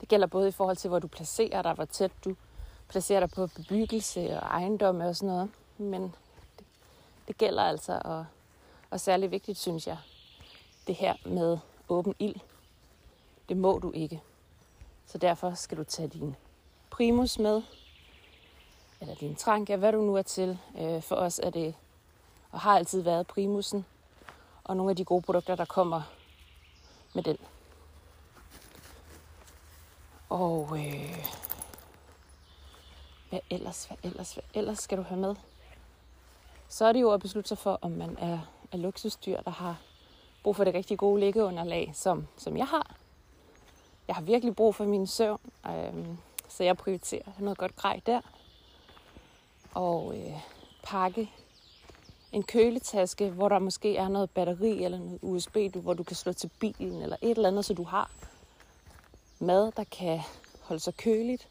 Det 0.00 0.08
gælder 0.08 0.26
både 0.26 0.48
i 0.48 0.52
forhold 0.52 0.76
til, 0.76 0.88
hvor 0.88 0.98
du 0.98 1.06
placerer 1.06 1.62
dig, 1.62 1.72
hvor 1.72 1.84
tæt 1.84 2.10
du 2.24 2.36
placerer 2.88 3.20
dig 3.20 3.30
på 3.30 3.46
bebyggelse 3.46 4.40
og 4.40 4.46
ejendomme 4.46 5.08
og 5.08 5.16
sådan 5.16 5.28
noget. 5.28 5.50
Men 5.78 6.02
det, 6.58 6.66
det 7.28 7.38
gælder 7.38 7.62
altså, 7.62 8.00
og, 8.04 8.26
og 8.90 9.00
særlig 9.00 9.30
vigtigt, 9.30 9.58
synes 9.58 9.86
jeg, 9.86 9.98
det 10.86 10.94
her 10.94 11.14
med 11.26 11.58
åben 11.88 12.14
ild. 12.18 12.40
Det 13.48 13.56
må 13.56 13.78
du 13.78 13.92
ikke. 13.92 14.22
Så 15.06 15.18
derfor 15.18 15.54
skal 15.54 15.78
du 15.78 15.84
tage 15.84 16.08
din 16.08 16.36
primus 16.98 17.38
med, 17.38 17.62
eller 19.00 19.14
din 19.14 19.34
trank, 19.34 19.70
ja, 19.70 19.76
hvad 19.76 19.92
du 19.92 20.00
nu 20.00 20.16
er 20.16 20.22
til. 20.22 20.58
Øh, 20.78 21.02
for 21.02 21.16
os 21.16 21.38
er 21.38 21.50
det, 21.50 21.74
og 22.50 22.60
har 22.60 22.76
altid 22.76 23.02
været 23.02 23.26
primusen, 23.26 23.86
og 24.64 24.76
nogle 24.76 24.90
af 24.90 24.96
de 24.96 25.04
gode 25.04 25.22
produkter, 25.22 25.54
der 25.54 25.64
kommer 25.64 26.02
med 27.14 27.22
den. 27.22 27.36
Og 30.28 30.78
øh, 30.78 31.26
hvad 33.28 33.40
ellers, 33.50 33.84
hvad 33.84 33.98
ellers, 34.02 34.34
hvad 34.34 34.44
ellers 34.54 34.78
skal 34.78 34.98
du 34.98 35.02
have 35.02 35.20
med? 35.20 35.34
Så 36.68 36.84
er 36.84 36.92
det 36.92 37.00
jo 37.00 37.10
at 37.10 37.20
beslutte 37.20 37.48
sig 37.48 37.58
for, 37.58 37.78
om 37.82 37.90
man 37.90 38.18
er, 38.18 38.38
er 38.72 38.76
luksusdyr, 38.76 39.40
der 39.40 39.50
har 39.50 39.80
brug 40.42 40.56
for 40.56 40.64
det 40.64 40.74
rigtig 40.74 40.98
gode 40.98 41.20
liggeunderlag, 41.20 41.92
som, 41.94 42.26
som 42.36 42.56
jeg 42.56 42.66
har. 42.66 42.96
Jeg 44.08 44.16
har 44.16 44.22
virkelig 44.22 44.56
brug 44.56 44.74
for 44.74 44.84
min 44.84 45.06
søvn, 45.06 45.40
øh, 45.66 46.18
så 46.48 46.64
jeg 46.64 46.76
prioriterer 46.76 47.32
noget 47.38 47.58
godt 47.58 47.76
grej 47.76 48.00
der. 48.06 48.20
Og 49.74 50.18
øh, 50.18 50.40
pakke 50.82 51.30
en 52.32 52.42
køletaske, 52.42 53.30
hvor 53.30 53.48
der 53.48 53.58
måske 53.58 53.96
er 53.96 54.08
noget 54.08 54.30
batteri 54.30 54.84
eller 54.84 54.98
noget 54.98 55.18
USB, 55.22 55.56
hvor 55.74 55.94
du 55.94 56.02
kan 56.02 56.16
slå 56.16 56.32
til 56.32 56.50
bilen 56.60 57.02
eller 57.02 57.16
et 57.22 57.30
eller 57.30 57.48
andet, 57.48 57.64
så 57.64 57.74
du 57.74 57.82
har 57.82 58.10
mad, 59.38 59.72
der 59.72 59.84
kan 59.84 60.20
holde 60.62 60.82
sig 60.82 60.94
køligt 60.96 61.48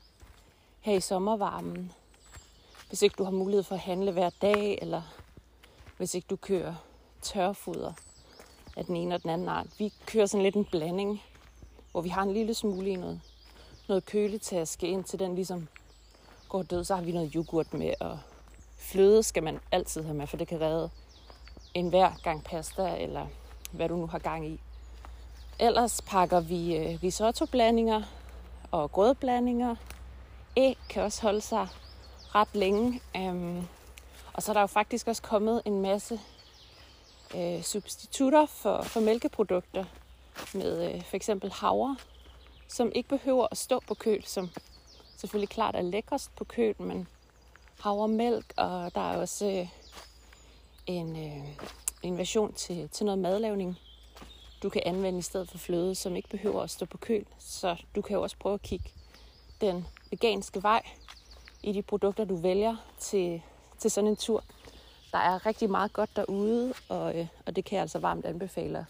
her 0.79 0.93
i 0.93 1.01
sommervarmen. 1.01 1.91
Hvis 2.87 3.01
ikke 3.01 3.15
du 3.17 3.23
har 3.23 3.31
mulighed 3.31 3.63
for 3.63 3.75
at 3.75 3.81
handle 3.81 4.11
hver 4.11 4.29
dag, 4.41 4.79
eller 4.81 5.01
hvis 5.97 6.15
ikke 6.15 6.27
du 6.29 6.35
kører 6.35 6.75
tørfoder 7.21 7.93
af 8.77 8.85
den 8.85 8.95
ene 8.95 9.15
og 9.15 9.21
den 9.21 9.29
anden 9.29 9.49
art. 9.49 9.67
Vi 9.77 9.93
kører 10.05 10.25
sådan 10.25 10.43
lidt 10.43 10.55
en 10.55 10.65
blanding, 10.65 11.23
hvor 11.91 12.01
vi 12.01 12.09
har 12.09 12.23
en 12.23 12.33
lille 12.33 12.53
smule 12.53 12.89
i 12.89 12.95
noget, 12.95 13.21
noget 13.87 14.05
køletaske, 14.05 14.87
indtil 14.87 15.19
den 15.19 15.35
ligesom 15.35 15.67
går 16.49 16.63
død. 16.63 16.83
Så 16.83 16.95
har 16.95 17.01
vi 17.01 17.11
noget 17.11 17.31
yoghurt 17.35 17.73
med, 17.73 17.93
og 17.99 18.19
fløde 18.77 19.23
skal 19.23 19.43
man 19.43 19.59
altid 19.71 20.03
have 20.03 20.15
med, 20.15 20.27
for 20.27 20.37
det 20.37 20.47
kan 20.47 20.61
redde 20.61 20.89
en 21.73 21.89
hver 21.89 22.11
gang 22.23 22.43
pasta, 22.43 22.97
eller 22.97 23.27
hvad 23.71 23.89
du 23.89 23.95
nu 23.95 24.07
har 24.07 24.19
gang 24.19 24.47
i. 24.47 24.59
Ellers 25.59 26.01
pakker 26.01 26.39
vi 26.39 26.75
øh, 26.75 27.03
risotto-blandinger 27.03 28.03
og 28.71 28.91
grødblandinger. 28.91 29.75
Æg 30.57 30.77
kan 30.89 31.03
også 31.03 31.21
holde 31.21 31.41
sig 31.41 31.67
ret 32.35 32.55
længe. 32.55 33.01
Um, 33.15 33.67
og 34.33 34.43
så 34.43 34.51
er 34.51 34.53
der 34.53 34.61
jo 34.61 34.67
faktisk 34.67 35.07
også 35.07 35.21
kommet 35.21 35.61
en 35.65 35.81
masse 35.81 36.19
øh, 37.35 37.61
substitutter 37.61 38.45
for, 38.45 38.81
for 38.81 38.99
mælkeprodukter 38.99 39.85
med 40.53 40.93
øh, 40.93 41.03
for 41.03 41.15
eksempel 41.15 41.51
havre, 41.51 41.97
som 42.67 42.91
ikke 42.95 43.09
behøver 43.09 43.47
at 43.51 43.57
stå 43.57 43.79
på 43.87 43.93
køl, 43.93 44.23
som 44.23 44.49
selvfølgelig 45.17 45.49
klart 45.49 45.75
er 45.75 45.81
lækkerst 45.81 46.35
på 46.35 46.43
køl, 46.43 46.75
men 46.79 47.07
havremælk, 47.79 48.53
og 48.57 48.95
der 48.95 49.11
er 49.11 49.17
også 49.17 49.45
øh, 49.45 49.67
en, 50.85 51.15
øh, 51.15 51.47
en 52.03 52.17
version 52.17 52.53
til, 52.53 52.89
til 52.89 53.05
noget 53.05 53.19
madlavning, 53.19 53.77
du 54.63 54.69
kan 54.69 54.81
anvende 54.85 55.19
i 55.19 55.21
stedet 55.21 55.49
for 55.49 55.57
fløde, 55.57 55.95
som 55.95 56.15
ikke 56.15 56.29
behøver 56.29 56.63
at 56.63 56.69
stå 56.69 56.85
på 56.85 56.97
køl. 56.97 57.25
Så 57.39 57.75
du 57.95 58.01
kan 58.01 58.15
jo 58.15 58.21
også 58.21 58.37
prøve 58.39 58.53
at 58.53 58.61
kigge 58.61 58.89
den 59.61 59.85
veganske 60.11 60.63
vej 60.63 60.81
i 61.63 61.71
de 61.71 61.81
produkter, 61.81 62.25
du 62.25 62.35
vælger 62.35 62.75
til, 62.99 63.41
til 63.77 63.91
sådan 63.91 64.09
en 64.09 64.15
tur. 64.15 64.43
Der 65.11 65.17
er 65.17 65.45
rigtig 65.45 65.69
meget 65.69 65.93
godt 65.93 66.15
derude, 66.15 66.73
og, 66.89 67.19
øh, 67.19 67.27
og 67.45 67.55
det 67.55 67.65
kan 67.65 67.75
jeg 67.75 67.81
altså 67.81 67.99
varmt 67.99 68.25
anbefale 68.25 68.85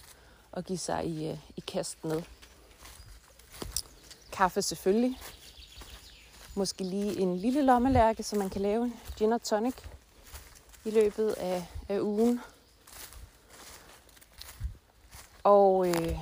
at 0.53 0.65
give 0.65 0.77
sig 0.77 1.05
i, 1.05 1.29
øh, 1.29 1.37
i 1.57 1.63
kast 1.67 2.03
med. 2.03 2.21
Kaffe 4.37 4.61
selvfølgelig. 4.61 5.19
Måske 6.55 6.83
lige 6.83 7.19
en 7.19 7.37
lille 7.37 7.61
lommelærke, 7.61 8.23
så 8.23 8.35
man 8.35 8.49
kan 8.49 8.61
lave 8.61 8.83
en 8.83 8.93
gin 9.17 9.33
og 9.33 9.41
tonic 9.43 9.75
i 10.85 10.89
løbet 10.89 11.31
af, 11.31 11.65
af 11.89 11.99
ugen. 11.99 12.41
Og 15.43 15.87
øh, 15.87 16.19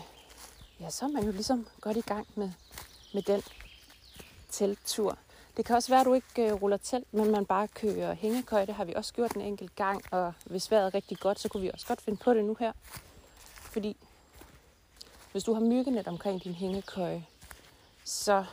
ja, 0.79 0.89
så 0.89 1.05
er 1.05 1.10
man 1.10 1.24
jo 1.24 1.31
ligesom 1.31 1.67
godt 1.81 1.98
i 1.98 2.01
gang 2.01 2.27
med, 2.36 2.51
med 3.13 3.22
den 3.22 3.41
telttur. 4.51 5.17
Det 5.57 5.65
kan 5.65 5.75
også 5.75 5.89
være, 5.89 6.00
at 6.00 6.05
du 6.05 6.13
ikke 6.13 6.48
øh, 6.48 6.53
ruller 6.53 6.77
telt, 6.77 7.13
men 7.13 7.31
man 7.31 7.45
bare 7.45 7.67
kører 7.67 8.13
hængekøj. 8.13 8.65
Det 8.65 8.75
har 8.75 8.86
vi 8.86 8.93
også 8.93 9.13
gjort 9.13 9.34
en 9.34 9.41
enkelt 9.41 9.75
gang, 9.75 10.03
og 10.12 10.34
hvis 10.45 10.72
vejret 10.72 10.86
er 10.86 10.95
rigtig 10.95 11.19
godt, 11.19 11.39
så 11.39 11.50
kunne 11.50 11.62
vi 11.62 11.72
også 11.74 11.88
godt 11.88 12.01
finde 12.01 12.19
på 12.24 12.34
det 12.34 12.45
nu 12.45 12.55
her. 12.60 12.72
Fordi 13.53 13.98
hvis 15.31 15.43
du 15.43 15.53
har 15.53 15.62
myggenet 15.62 16.07
omkring 16.07 16.43
din 16.43 16.53
hængekøje, 16.53 17.25
så 18.05 18.45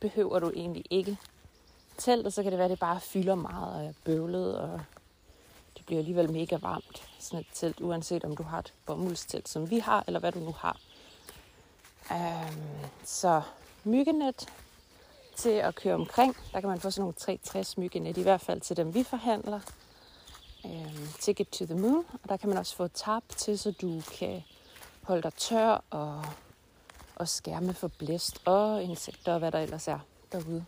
behøver 0.00 0.38
du 0.38 0.50
egentlig 0.50 0.84
ikke 0.90 1.18
telt, 1.98 2.26
og 2.26 2.32
så 2.32 2.42
kan 2.42 2.52
det 2.52 2.58
være, 2.58 2.64
at 2.64 2.70
det 2.70 2.78
bare 2.78 3.00
fylder 3.00 3.34
meget 3.34 3.74
og 3.74 3.86
er 3.86 3.92
bøvlet, 4.04 4.58
og 4.58 4.80
det 5.76 5.86
bliver 5.86 5.98
alligevel 5.98 6.32
mega 6.32 6.56
varmt, 6.56 7.08
sådan 7.18 7.40
et 7.40 7.46
telt, 7.54 7.80
uanset 7.80 8.24
om 8.24 8.36
du 8.36 8.42
har 8.42 8.58
et 8.58 8.72
bomuldstelt, 8.86 9.48
som 9.48 9.70
vi 9.70 9.78
har, 9.78 10.04
eller 10.06 10.20
hvad 10.20 10.32
du 10.32 10.38
nu 10.38 10.54
har. 10.58 10.78
Um, 12.10 12.88
så 13.04 13.42
myggenet 13.84 14.48
til 15.36 15.50
at 15.50 15.74
køre 15.74 15.94
omkring. 15.94 16.36
Der 16.52 16.60
kan 16.60 16.68
man 16.68 16.80
få 16.80 16.90
sådan 16.90 17.02
nogle 17.02 17.14
360 17.14 17.78
myggenet, 17.78 18.16
i 18.16 18.22
hvert 18.22 18.40
fald 18.40 18.60
til 18.60 18.76
dem, 18.76 18.94
vi 18.94 19.02
forhandler. 19.02 19.60
Um, 20.64 21.08
Ticket 21.20 21.48
to 21.48 21.66
the 21.66 21.74
Moon. 21.74 22.04
Og 22.22 22.28
der 22.28 22.36
kan 22.36 22.48
man 22.48 22.58
også 22.58 22.76
få 22.76 22.88
tap 22.88 23.22
til, 23.28 23.58
så 23.58 23.70
du 23.70 24.02
kan 24.18 24.42
holde 25.02 25.22
dig 25.22 25.34
tør 25.34 25.84
og, 25.90 26.24
og 27.22 27.28
skærme 27.28 27.74
for 27.74 27.88
blæst 27.88 28.42
og 28.44 28.82
insekter 28.82 29.32
og 29.32 29.38
hvad 29.38 29.52
der 29.52 29.58
ellers 29.58 29.88
er 29.88 29.98
derude. 30.32 30.64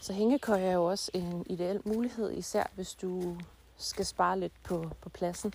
Så 0.00 0.12
hængekøj 0.12 0.62
er 0.62 0.72
jo 0.72 0.84
også 0.84 1.10
en 1.14 1.46
ideel 1.48 1.80
mulighed, 1.84 2.32
især 2.32 2.64
hvis 2.74 2.94
du 2.94 3.36
skal 3.76 4.06
spare 4.06 4.40
lidt 4.40 4.52
på, 4.62 4.90
på 5.00 5.08
pladsen. 5.08 5.54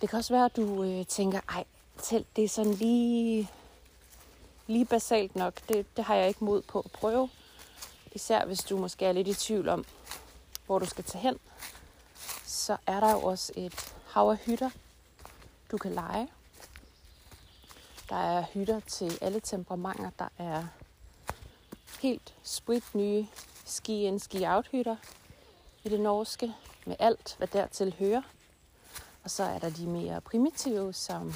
Det 0.00 0.08
kan 0.08 0.18
også 0.18 0.34
være, 0.34 0.44
at 0.44 0.56
du 0.56 0.84
øh, 0.84 1.06
tænker, 1.06 1.40
ej, 1.48 1.64
telt, 2.02 2.36
det 2.36 2.44
er 2.44 2.48
sådan 2.48 2.74
lige, 2.74 3.50
lige 4.66 4.84
basalt 4.84 5.36
nok. 5.36 5.68
Det, 5.68 5.96
det 5.96 6.04
har 6.04 6.14
jeg 6.14 6.28
ikke 6.28 6.44
mod 6.44 6.62
på 6.62 6.80
at 6.80 6.92
prøve. 6.92 7.30
Især 8.12 8.44
hvis 8.44 8.64
du 8.64 8.78
måske 8.78 9.06
er 9.06 9.12
lidt 9.12 9.28
i 9.28 9.34
tvivl 9.34 9.68
om, 9.68 9.84
hvor 10.66 10.78
du 10.78 10.86
skal 10.86 11.04
tage 11.04 11.22
hen. 11.22 11.38
Så 12.44 12.76
er 12.86 13.00
der 13.00 13.12
jo 13.12 13.20
også 13.20 13.52
et 13.56 13.94
hav 14.06 14.30
af 14.30 14.36
hytter, 14.36 14.70
du 15.70 15.78
kan 15.78 15.92
lege. 15.92 16.28
Der 18.08 18.16
er 18.16 18.44
hytter 18.54 18.80
til 18.80 19.18
alle 19.20 19.40
temperamenter. 19.40 20.10
Der 20.18 20.28
er 20.38 20.66
helt 22.00 22.34
sprit 22.42 22.94
nye 22.94 23.26
ski-in, 23.64 24.18
ski-out 24.18 24.68
hytter 24.68 24.96
i 25.84 25.88
det 25.88 26.00
norske. 26.00 26.54
med 26.86 26.96
alt, 26.98 27.34
hvad 27.38 27.48
dertil 27.48 27.94
hører. 27.98 28.22
Og 29.24 29.30
så 29.30 29.42
er 29.42 29.58
der 29.58 29.70
de 29.70 29.86
mere 29.86 30.20
primitive, 30.20 30.92
som 30.92 31.34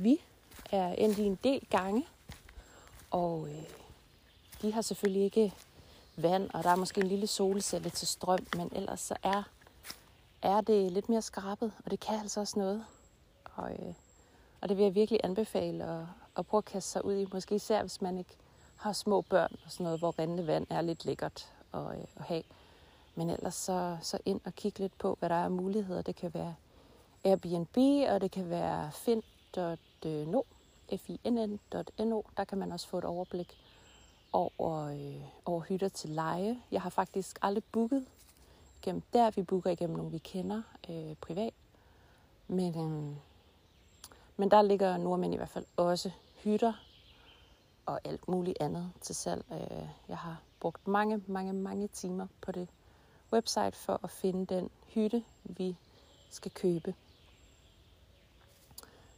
vi 0.00 0.20
er 0.72 0.88
endt 0.88 1.18
i 1.18 1.22
en 1.22 1.38
del 1.44 1.66
gange. 1.70 2.06
Og 3.10 3.48
øh, 3.48 3.64
de 4.62 4.72
har 4.72 4.82
selvfølgelig 4.82 5.24
ikke 5.24 5.54
vand, 6.16 6.50
og 6.54 6.64
der 6.64 6.70
er 6.70 6.76
måske 6.76 7.00
en 7.00 7.06
lille 7.06 7.26
solcelle 7.26 7.90
til 7.90 8.08
strøm, 8.08 8.46
men 8.56 8.70
ellers 8.72 9.00
så 9.00 9.16
er, 9.22 9.42
er 10.44 10.60
det 10.60 10.92
lidt 10.92 11.08
mere 11.08 11.22
skrabet, 11.22 11.72
og 11.84 11.90
det 11.90 12.00
kan 12.00 12.20
altså 12.20 12.40
også 12.40 12.58
noget. 12.58 12.84
Og, 13.44 13.72
øh, 13.72 13.94
og 14.60 14.68
det 14.68 14.76
vil 14.76 14.84
jeg 14.84 14.94
virkelig 14.94 15.20
anbefale 15.24 15.84
at, 15.84 16.06
at 16.36 16.46
prøve 16.46 16.58
at 16.58 16.64
kaste 16.64 16.90
sig 16.90 17.04
ud 17.04 17.14
i, 17.14 17.26
måske 17.32 17.54
især 17.54 17.80
hvis 17.80 18.02
man 18.02 18.18
ikke 18.18 18.36
har 18.76 18.92
små 18.92 19.20
børn 19.20 19.52
og 19.64 19.70
sådan 19.70 19.84
noget, 19.84 19.98
hvor 19.98 20.18
rindende 20.18 20.46
vand 20.46 20.66
er 20.70 20.80
lidt 20.80 21.04
lækkert 21.04 21.52
at, 21.74 21.80
øh, 21.80 22.04
at 22.16 22.24
have. 22.24 22.42
Men 23.14 23.30
ellers 23.30 23.54
så, 23.54 23.96
så 24.02 24.18
ind 24.24 24.40
og 24.44 24.54
kigge 24.54 24.78
lidt 24.78 24.98
på, 24.98 25.16
hvad 25.18 25.28
der 25.28 25.34
er 25.34 25.44
af 25.44 25.50
muligheder. 25.50 26.02
Det 26.02 26.16
kan 26.16 26.34
være 26.34 26.54
Airbnb, 27.24 27.76
og 28.10 28.20
det 28.20 28.30
kan 28.30 28.50
være 28.50 28.90
find.no, 28.92 30.42
finn.no. 30.96 32.22
Der 32.36 32.44
kan 32.44 32.58
man 32.58 32.72
også 32.72 32.88
få 32.88 32.98
et 32.98 33.04
overblik 33.04 33.58
over, 34.32 34.86
øh, 34.86 35.22
over 35.44 35.60
hytter 35.60 35.88
til 35.88 36.10
leje. 36.10 36.58
Jeg 36.70 36.82
har 36.82 36.90
faktisk 36.90 37.38
aldrig 37.42 37.64
booket 37.72 38.06
gennem 38.84 39.02
der. 39.12 39.30
Vi 39.30 39.42
booker 39.42 39.70
igennem 39.70 39.96
nogle, 39.96 40.12
vi 40.12 40.18
kender 40.18 40.62
øh, 40.88 41.16
privat. 41.20 41.52
Men, 42.48 42.78
øh, 42.78 43.16
men 44.36 44.50
der 44.50 44.62
ligger 44.62 44.96
nordmænd 44.96 45.34
i 45.34 45.36
hvert 45.36 45.48
fald 45.48 45.64
også 45.76 46.10
hytter 46.34 46.72
og 47.86 48.00
alt 48.04 48.28
muligt 48.28 48.56
andet 48.60 48.92
til 49.00 49.14
salg. 49.14 49.44
Øh, 49.52 49.88
jeg 50.08 50.18
har 50.18 50.42
brugt 50.60 50.88
mange, 50.88 51.22
mange, 51.26 51.52
mange 51.52 51.88
timer 51.88 52.26
på 52.40 52.52
det 52.52 52.68
website 53.32 53.72
for 53.72 54.00
at 54.02 54.10
finde 54.10 54.54
den 54.54 54.70
hytte, 54.86 55.24
vi 55.44 55.76
skal 56.30 56.50
købe. 56.50 56.94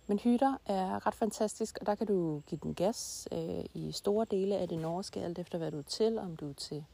Men 0.07 0.19
hytter 0.19 0.57
er 0.67 1.07
ret 1.07 1.15
fantastisk, 1.15 1.79
og 1.81 1.87
der 1.87 1.95
kan 1.95 2.07
du 2.07 2.43
give 2.47 2.61
den 2.63 2.75
gas 2.75 3.29
øh, 3.33 3.65
i 3.75 3.93
store 3.93 4.27
dele 4.31 4.57
af 4.57 4.69
det 4.69 4.79
norske, 4.79 5.21
alt 5.21 5.39
efter 5.39 5.59
hvad 5.59 5.71
du 5.71 5.79
er 5.79 5.83
til. 5.83 6.19
Om 6.19 6.37
du 6.37 6.49
er 6.51 6.55
til 6.55 6.85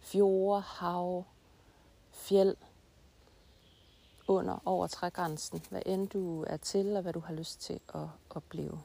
fjorde, 0.00 0.60
hav, 0.60 1.24
fjeld, 2.12 2.56
under, 4.28 4.58
over 4.64 4.86
trægrænsen. 4.86 5.62
Hvad 5.70 5.82
end 5.86 6.08
du 6.08 6.44
er 6.44 6.56
til, 6.56 6.96
og 6.96 7.02
hvad 7.02 7.12
du 7.12 7.20
har 7.20 7.34
lyst 7.34 7.60
til 7.60 7.80
at 7.94 8.06
opleve. 8.30 8.80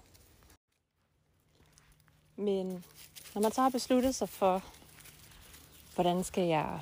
Men 2.35 2.85
når 3.33 3.41
man 3.41 3.51
så 3.51 3.61
har 3.61 3.69
besluttet 3.69 4.15
sig 4.15 4.29
for, 4.29 4.63
hvordan 5.95 6.23
skal 6.23 6.43
jeg 6.43 6.81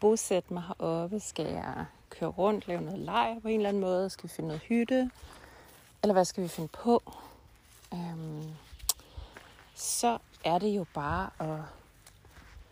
bosætte 0.00 0.54
mig 0.54 0.62
heroppe? 0.62 1.20
Skal 1.20 1.46
jeg 1.46 1.86
køre 2.10 2.30
rundt, 2.30 2.68
lave 2.68 2.80
noget 2.80 2.98
leg 2.98 3.38
på 3.42 3.48
en 3.48 3.56
eller 3.56 3.68
anden 3.68 3.80
måde? 3.80 4.10
Skal 4.10 4.28
vi 4.28 4.34
finde 4.34 4.48
noget 4.48 4.62
hytte? 4.62 5.10
Eller 6.02 6.12
hvad 6.12 6.24
skal 6.24 6.42
vi 6.42 6.48
finde 6.48 6.68
på? 6.68 7.02
Øhm, 7.94 8.54
så 9.74 10.18
er 10.44 10.58
det 10.58 10.68
jo 10.68 10.86
bare 10.94 11.30
at 11.38 11.60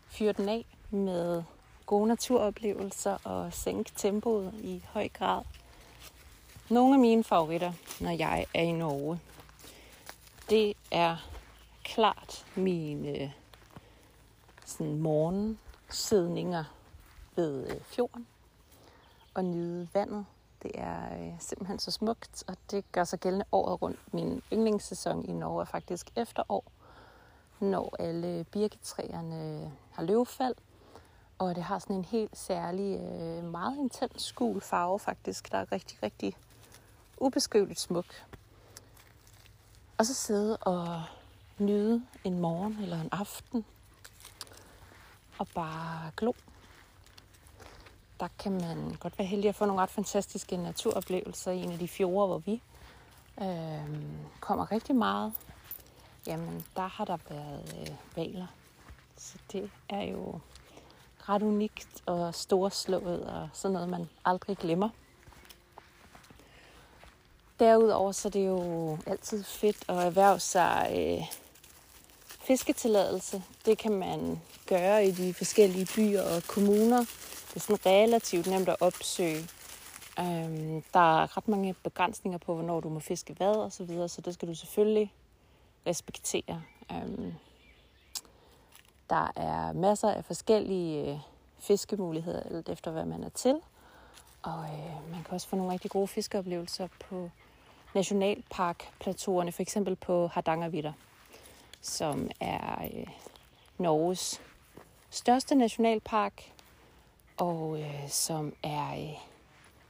fyre 0.08 0.32
den 0.32 0.48
af 0.48 0.66
med 0.90 1.42
gode 1.90 2.08
naturoplevelser 2.08 3.18
og 3.24 3.52
sænke 3.52 3.92
tempoet 3.96 4.54
i 4.54 4.84
høj 4.88 5.08
grad. 5.08 5.42
Nogle 6.68 6.94
af 6.94 7.00
mine 7.00 7.24
favoritter, 7.24 7.72
når 8.00 8.10
jeg 8.10 8.46
er 8.54 8.62
i 8.62 8.72
Norge, 8.72 9.20
det 10.50 10.76
er 10.90 11.16
klart 11.84 12.46
mine 12.54 13.32
sådan 14.66 14.98
morgensidninger 14.98 16.64
ved 17.36 17.70
øh, 17.70 17.80
fjorden 17.84 18.26
og 19.34 19.44
nyde 19.44 19.88
vandet. 19.94 20.26
Det 20.62 20.70
er 20.74 21.18
øh, 21.20 21.32
simpelthen 21.38 21.78
så 21.78 21.90
smukt, 21.90 22.44
og 22.46 22.56
det 22.70 22.92
gør 22.92 23.04
sig 23.04 23.20
gældende 23.20 23.46
året 23.52 23.82
rundt. 23.82 24.14
Min 24.14 24.42
yndlingssæson 24.52 25.24
i 25.24 25.32
Norge 25.32 25.60
er 25.60 25.64
faktisk 25.64 26.10
efterår, 26.16 26.64
når 27.60 27.96
alle 27.98 28.44
birketræerne 28.44 29.72
har 29.92 30.02
løvfald, 30.02 30.54
og 31.40 31.54
det 31.54 31.62
har 31.62 31.78
sådan 31.78 31.96
en 31.96 32.04
helt 32.04 32.38
særlig, 32.38 33.00
øh, 33.00 33.44
meget 33.44 33.76
intens 33.76 34.32
gul 34.32 34.60
farve 34.60 34.98
faktisk, 34.98 35.52
der 35.52 35.58
er 35.58 35.72
rigtig, 35.72 36.02
rigtig 36.02 36.36
ubeskriveligt 37.18 37.80
smuk. 37.80 38.24
Og 39.98 40.06
så 40.06 40.14
sidde 40.14 40.56
og 40.56 41.02
nyde 41.58 42.02
en 42.24 42.38
morgen 42.38 42.78
eller 42.82 43.00
en 43.00 43.08
aften 43.12 43.64
og 45.38 45.48
bare 45.54 46.10
glo. 46.16 46.32
Der 48.20 48.28
kan 48.38 48.52
man 48.52 48.96
godt 49.00 49.18
være 49.18 49.28
heldig 49.28 49.48
at 49.48 49.54
få 49.54 49.64
nogle 49.64 49.82
ret 49.82 49.90
fantastiske 49.90 50.56
naturoplevelser 50.56 51.50
i 51.50 51.62
en 51.62 51.72
af 51.72 51.78
de 51.78 51.88
fjorde, 51.88 52.26
hvor 52.26 52.38
vi 52.38 52.62
øh, 53.40 53.96
kommer 54.40 54.72
rigtig 54.72 54.96
meget. 54.96 55.32
Jamen, 56.26 56.64
der 56.76 56.86
har 56.86 57.04
der 57.04 57.16
været 57.28 57.74
øh, 57.80 58.16
valer. 58.16 58.46
Så 59.16 59.38
det 59.52 59.70
er 59.88 60.02
jo 60.02 60.40
ret 61.30 61.42
unikt 61.42 62.02
og 62.06 62.34
storslået 62.34 63.24
og 63.24 63.48
sådan 63.52 63.72
noget, 63.72 63.88
man 63.88 64.08
aldrig 64.24 64.56
glemmer. 64.56 64.88
Derudover 67.60 68.12
så 68.12 68.28
er 68.28 68.30
det 68.30 68.46
jo 68.46 68.98
altid 69.06 69.44
fedt 69.44 69.76
at 69.88 69.96
erhverve 69.96 70.40
sig 70.40 70.92
øh, 70.96 71.26
fisketilladelse. 72.40 73.42
Det 73.64 73.78
kan 73.78 73.92
man 73.92 74.40
gøre 74.66 75.06
i 75.06 75.10
de 75.10 75.34
forskellige 75.34 75.88
byer 75.96 76.22
og 76.22 76.42
kommuner. 76.42 76.98
Det 77.48 77.56
er 77.56 77.60
sådan 77.60 77.86
relativt 77.86 78.46
nemt 78.46 78.68
at 78.68 78.76
opsøge. 78.80 79.48
Øhm, 80.18 80.82
der 80.94 81.22
er 81.22 81.36
ret 81.36 81.48
mange 81.48 81.74
begrænsninger 81.74 82.38
på, 82.38 82.54
hvornår 82.54 82.80
du 82.80 82.88
må 82.88 83.00
fiske 83.00 83.32
hvad 83.32 83.56
og 83.56 83.72
så 83.72 83.84
videre, 83.84 84.08
så 84.08 84.20
det 84.20 84.34
skal 84.34 84.48
du 84.48 84.54
selvfølgelig 84.54 85.12
respektere. 85.86 86.62
Øhm, 86.92 87.34
der 89.10 89.32
er 89.36 89.72
masser 89.72 90.10
af 90.10 90.24
forskellige 90.24 91.12
øh, 91.12 91.18
fiskemuligheder, 91.58 92.42
alt 92.42 92.68
efter 92.68 92.90
hvad 92.90 93.04
man 93.04 93.24
er 93.24 93.28
til. 93.28 93.60
Og 94.42 94.64
øh, 94.64 95.10
man 95.10 95.24
kan 95.24 95.34
også 95.34 95.48
få 95.48 95.56
nogle 95.56 95.72
rigtig 95.72 95.90
gode 95.90 96.08
fiskeoplevelser 96.08 96.88
på 97.08 97.30
nationalparkplateauerne, 97.94 99.52
for 99.52 99.62
eksempel 99.62 99.96
på 99.96 100.26
Hardangervidder, 100.26 100.92
som 101.80 102.30
er 102.40 102.84
øh, 102.84 103.06
Norges 103.78 104.40
største 105.10 105.54
nationalpark, 105.54 106.52
og 107.36 107.80
øh, 107.80 108.08
som 108.08 108.54
er 108.62 108.92
øh, 108.92 109.18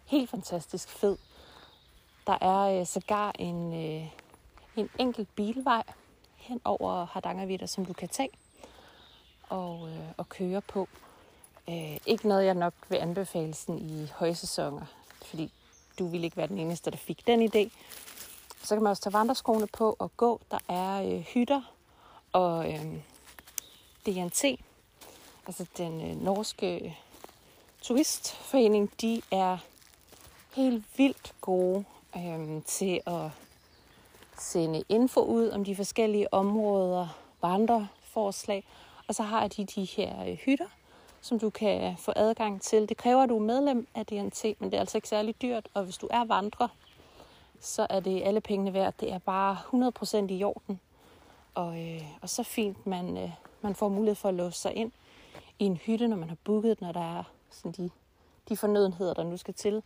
helt 0.06 0.30
fantastisk 0.30 0.88
fed. 0.88 1.16
Der 2.26 2.38
er 2.40 2.80
øh, 2.80 2.86
sågar 2.86 3.32
en, 3.38 3.72
øh, 3.72 4.06
en 4.76 4.90
enkelt 4.98 5.28
bilvej 5.36 5.82
hen 6.36 6.60
over 6.64 7.04
Hardangervidder, 7.04 7.66
som 7.66 7.86
du 7.86 7.92
kan 7.92 8.08
tage 8.08 8.30
og, 9.50 9.88
øh, 9.88 10.08
og 10.16 10.28
køre 10.28 10.60
på. 10.60 10.88
Øh, 11.68 11.96
ikke 12.06 12.28
noget, 12.28 12.44
jeg 12.44 12.54
nok 12.54 12.74
vil 12.88 12.96
anbefale 12.96 13.54
sådan 13.54 13.78
i 13.78 14.08
højsæsoner, 14.14 14.86
fordi 15.24 15.52
du 15.98 16.06
ville 16.06 16.24
ikke 16.24 16.36
være 16.36 16.46
den 16.46 16.58
eneste, 16.58 16.90
der 16.90 16.96
fik 16.96 17.26
den 17.26 17.42
idé. 17.42 17.70
Så 18.62 18.74
kan 18.74 18.82
man 18.82 18.90
også 18.90 19.02
tage 19.02 19.12
vandreskoene 19.12 19.66
på 19.66 19.96
og 19.98 20.16
gå. 20.16 20.40
Der 20.50 20.58
er 20.68 21.02
øh, 21.02 21.20
hytter 21.20 21.62
og 22.32 22.72
øh, 22.72 22.84
DNT, 24.06 24.44
altså 25.46 25.66
den 25.76 26.00
øh, 26.00 26.22
norske 26.22 26.96
turistforening, 27.82 28.90
de 29.00 29.22
er 29.30 29.58
helt 30.54 30.84
vildt 30.96 31.34
gode 31.40 31.84
øh, 32.16 32.62
til 32.62 33.00
at 33.06 33.30
sende 34.38 34.84
info 34.88 35.20
ud 35.20 35.50
om 35.50 35.64
de 35.64 35.76
forskellige 35.76 36.34
områder, 36.34 37.08
vandreforslag, 37.42 38.64
og 39.10 39.14
så 39.14 39.22
har 39.22 39.48
de 39.48 39.64
de 39.64 39.84
her 39.84 40.24
øh, 40.24 40.34
hytter, 40.34 40.66
som 41.20 41.38
du 41.38 41.50
kan 41.50 41.96
få 41.98 42.12
adgang 42.16 42.62
til. 42.62 42.88
Det 42.88 42.96
kræver, 42.96 43.22
at 43.22 43.28
du 43.28 43.36
er 43.36 43.42
medlem 43.42 43.86
af 43.94 44.06
DNT, 44.06 44.44
men 44.44 44.70
det 44.70 44.74
er 44.74 44.80
altså 44.80 44.98
ikke 44.98 45.08
særlig 45.08 45.42
dyrt. 45.42 45.68
Og 45.74 45.84
hvis 45.84 45.98
du 45.98 46.08
er 46.10 46.24
vandrer, 46.24 46.68
så 47.60 47.86
er 47.90 48.00
det 48.00 48.22
alle 48.22 48.40
pengene 48.40 48.72
værd. 48.72 48.94
Det 49.00 49.12
er 49.12 49.18
bare 49.18 49.56
100% 50.26 50.32
i 50.32 50.44
orden. 50.44 50.80
Og, 51.54 51.80
øh, 51.80 52.02
og 52.22 52.28
så 52.28 52.42
fint, 52.42 52.86
man, 52.86 53.16
øh, 53.16 53.30
man 53.60 53.74
får 53.74 53.88
mulighed 53.88 54.14
for 54.14 54.28
at 54.28 54.34
låse 54.34 54.58
sig 54.58 54.74
ind 54.74 54.92
i 55.58 55.64
en 55.64 55.76
hytte, 55.76 56.08
når 56.08 56.16
man 56.16 56.28
har 56.28 56.36
booket, 56.44 56.80
når 56.80 56.92
der 56.92 57.18
er 57.18 57.24
sådan 57.50 57.72
de, 57.72 57.90
de 58.48 58.56
fornødenheder, 58.56 59.14
der 59.14 59.22
nu 59.22 59.36
skal 59.36 59.54
til. 59.54 59.82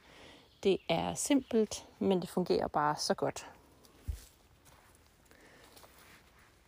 Det 0.63 0.79
er 0.89 1.15
simpelt, 1.15 1.87
men 1.99 2.21
det 2.21 2.29
fungerer 2.29 2.69
bare 2.69 2.97
så 2.97 3.15
godt. 3.15 3.47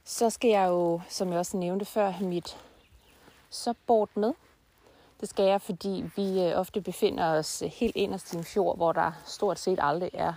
Så 0.09 0.31
skal 0.31 0.51
jeg 0.51 0.69
jo, 0.69 1.01
som 1.09 1.31
jeg 1.31 1.39
også 1.39 1.57
nævnte 1.57 1.85
før, 1.85 2.11
have 2.11 2.29
mit 2.29 2.59
subboard 3.51 4.09
med. 4.15 4.33
Det 5.21 5.29
skal 5.29 5.45
jeg, 5.45 5.63
fordi 5.63 6.05
vi 6.17 6.43
øh, 6.43 6.59
ofte 6.59 6.81
befinder 6.81 7.25
os 7.25 7.63
øh, 7.63 7.69
helt 7.69 7.97
inderst 7.97 8.33
i 8.33 8.37
en 8.37 8.45
fjord, 8.45 8.77
hvor 8.77 8.93
der 8.93 9.13
stort 9.25 9.59
set 9.59 9.79
aldrig 9.83 10.11
er 10.15 10.33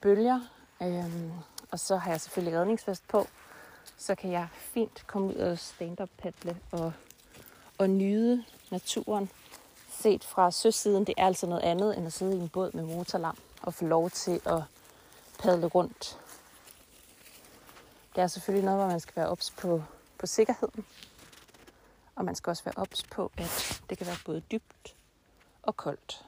bølger. 0.00 0.40
Øhm, 0.82 1.32
og 1.70 1.80
så 1.80 1.96
har 1.96 2.10
jeg 2.10 2.20
selvfølgelig 2.20 2.58
redningsvest 2.58 3.08
på, 3.08 3.26
så 3.98 4.14
kan 4.14 4.30
jeg 4.30 4.48
fint 4.54 5.06
komme 5.06 5.28
ud 5.28 5.34
og 5.34 5.58
stand-up 5.58 6.10
paddle 6.18 6.56
og, 6.72 6.92
og 7.78 7.90
nyde 7.90 8.44
naturen 8.70 9.30
set 9.90 10.24
fra 10.24 10.50
søsiden, 10.50 11.04
det 11.04 11.14
er 11.16 11.26
altså 11.26 11.46
noget 11.46 11.62
andet 11.62 11.98
end 11.98 12.06
at 12.06 12.12
sidde 12.12 12.36
i 12.36 12.40
en 12.40 12.48
båd 12.48 12.70
med 12.72 12.84
motorlam 12.84 13.38
og 13.62 13.74
få 13.74 13.84
lov 13.84 14.10
til 14.10 14.40
at 14.46 14.62
padle 15.38 15.66
rundt. 15.66 16.18
Det 18.14 18.22
er 18.22 18.26
selvfølgelig 18.26 18.64
noget, 18.64 18.80
hvor 18.80 18.88
man 18.88 19.00
skal 19.00 19.16
være 19.16 19.28
ops 19.28 19.50
på, 19.50 19.82
på 20.18 20.26
sikkerheden. 20.26 20.86
Og 22.14 22.24
man 22.24 22.34
skal 22.34 22.50
også 22.50 22.64
være 22.64 22.74
ops 22.76 23.02
på, 23.02 23.32
at 23.36 23.82
det 23.90 23.98
kan 23.98 24.06
være 24.06 24.16
både 24.26 24.40
dybt 24.40 24.96
og 25.62 25.76
koldt. 25.76 26.26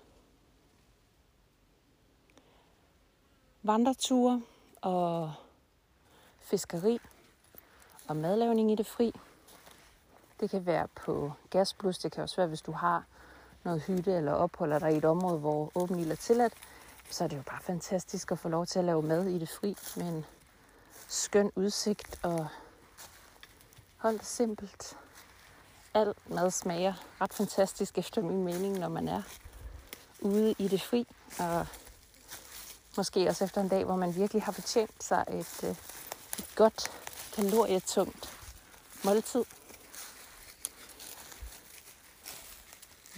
Vandreture 3.63 4.43
og 4.81 5.33
fiskeri 6.41 6.99
og 8.09 8.17
madlavning 8.17 8.73
i 8.73 8.75
det 8.75 8.87
fri. 8.87 9.13
Det 10.41 10.51
kan 10.51 10.67
være 10.67 10.89
på 10.89 11.33
gasplus, 11.51 11.99
det 11.99 12.13
kan 12.13 12.23
også 12.23 12.37
være, 12.37 12.47
hvis 12.47 12.63
du 12.63 12.73
har 12.73 13.05
noget 13.65 13.83
hytte 13.83 14.13
eller 14.13 14.33
opholder 14.33 14.79
dig 14.79 14.93
i 14.93 14.97
et 14.97 15.05
område, 15.05 15.39
hvor 15.39 15.73
åben 15.75 15.99
ild 15.99 16.11
er 16.11 16.17
tilladt, 16.17 16.53
så 17.11 17.25
er 17.25 17.29
det 17.29 17.37
jo 17.37 17.43
bare 17.43 17.63
fantastisk 17.63 18.33
at 18.33 18.39
få 18.39 18.49
lov 18.49 18.67
til 18.67 18.79
at 18.79 18.85
lave 18.85 19.03
mad 19.03 19.27
i 19.27 19.39
det 19.39 19.49
fri 19.49 19.77
med 19.97 20.09
en 20.09 20.25
skøn 21.09 21.53
udsigt 21.55 22.19
og 22.23 22.49
holdt 23.97 24.27
simpelt. 24.27 24.97
Al 25.95 26.15
mad 26.27 26.51
smager 26.51 26.95
ret 27.21 27.33
fantastisk 27.33 27.99
efter 27.99 28.23
min 28.23 28.45
mening, 28.45 28.79
når 28.79 28.89
man 28.89 29.09
er 29.09 29.23
ude 30.21 30.55
i 30.59 30.69
det 30.69 30.83
fri. 30.83 31.07
Og 31.39 31.67
måske 32.97 33.29
også 33.29 33.45
efter 33.45 33.61
en 33.61 33.69
dag, 33.69 33.85
hvor 33.85 33.97
man 33.97 34.15
virkelig 34.15 34.43
har 34.43 34.53
fortjent 34.53 35.05
sig 35.05 35.25
et, 35.29 35.65
øh, 35.65 35.71
et 36.39 36.53
godt 36.57 36.91
kalorietungt 37.33 38.39
måltid. 39.05 39.45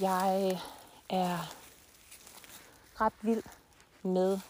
Jeg 0.01 0.51
øh, 0.53 0.61
er 1.19 1.39
ret 3.01 3.13
vild 3.23 3.43
med 4.03 4.41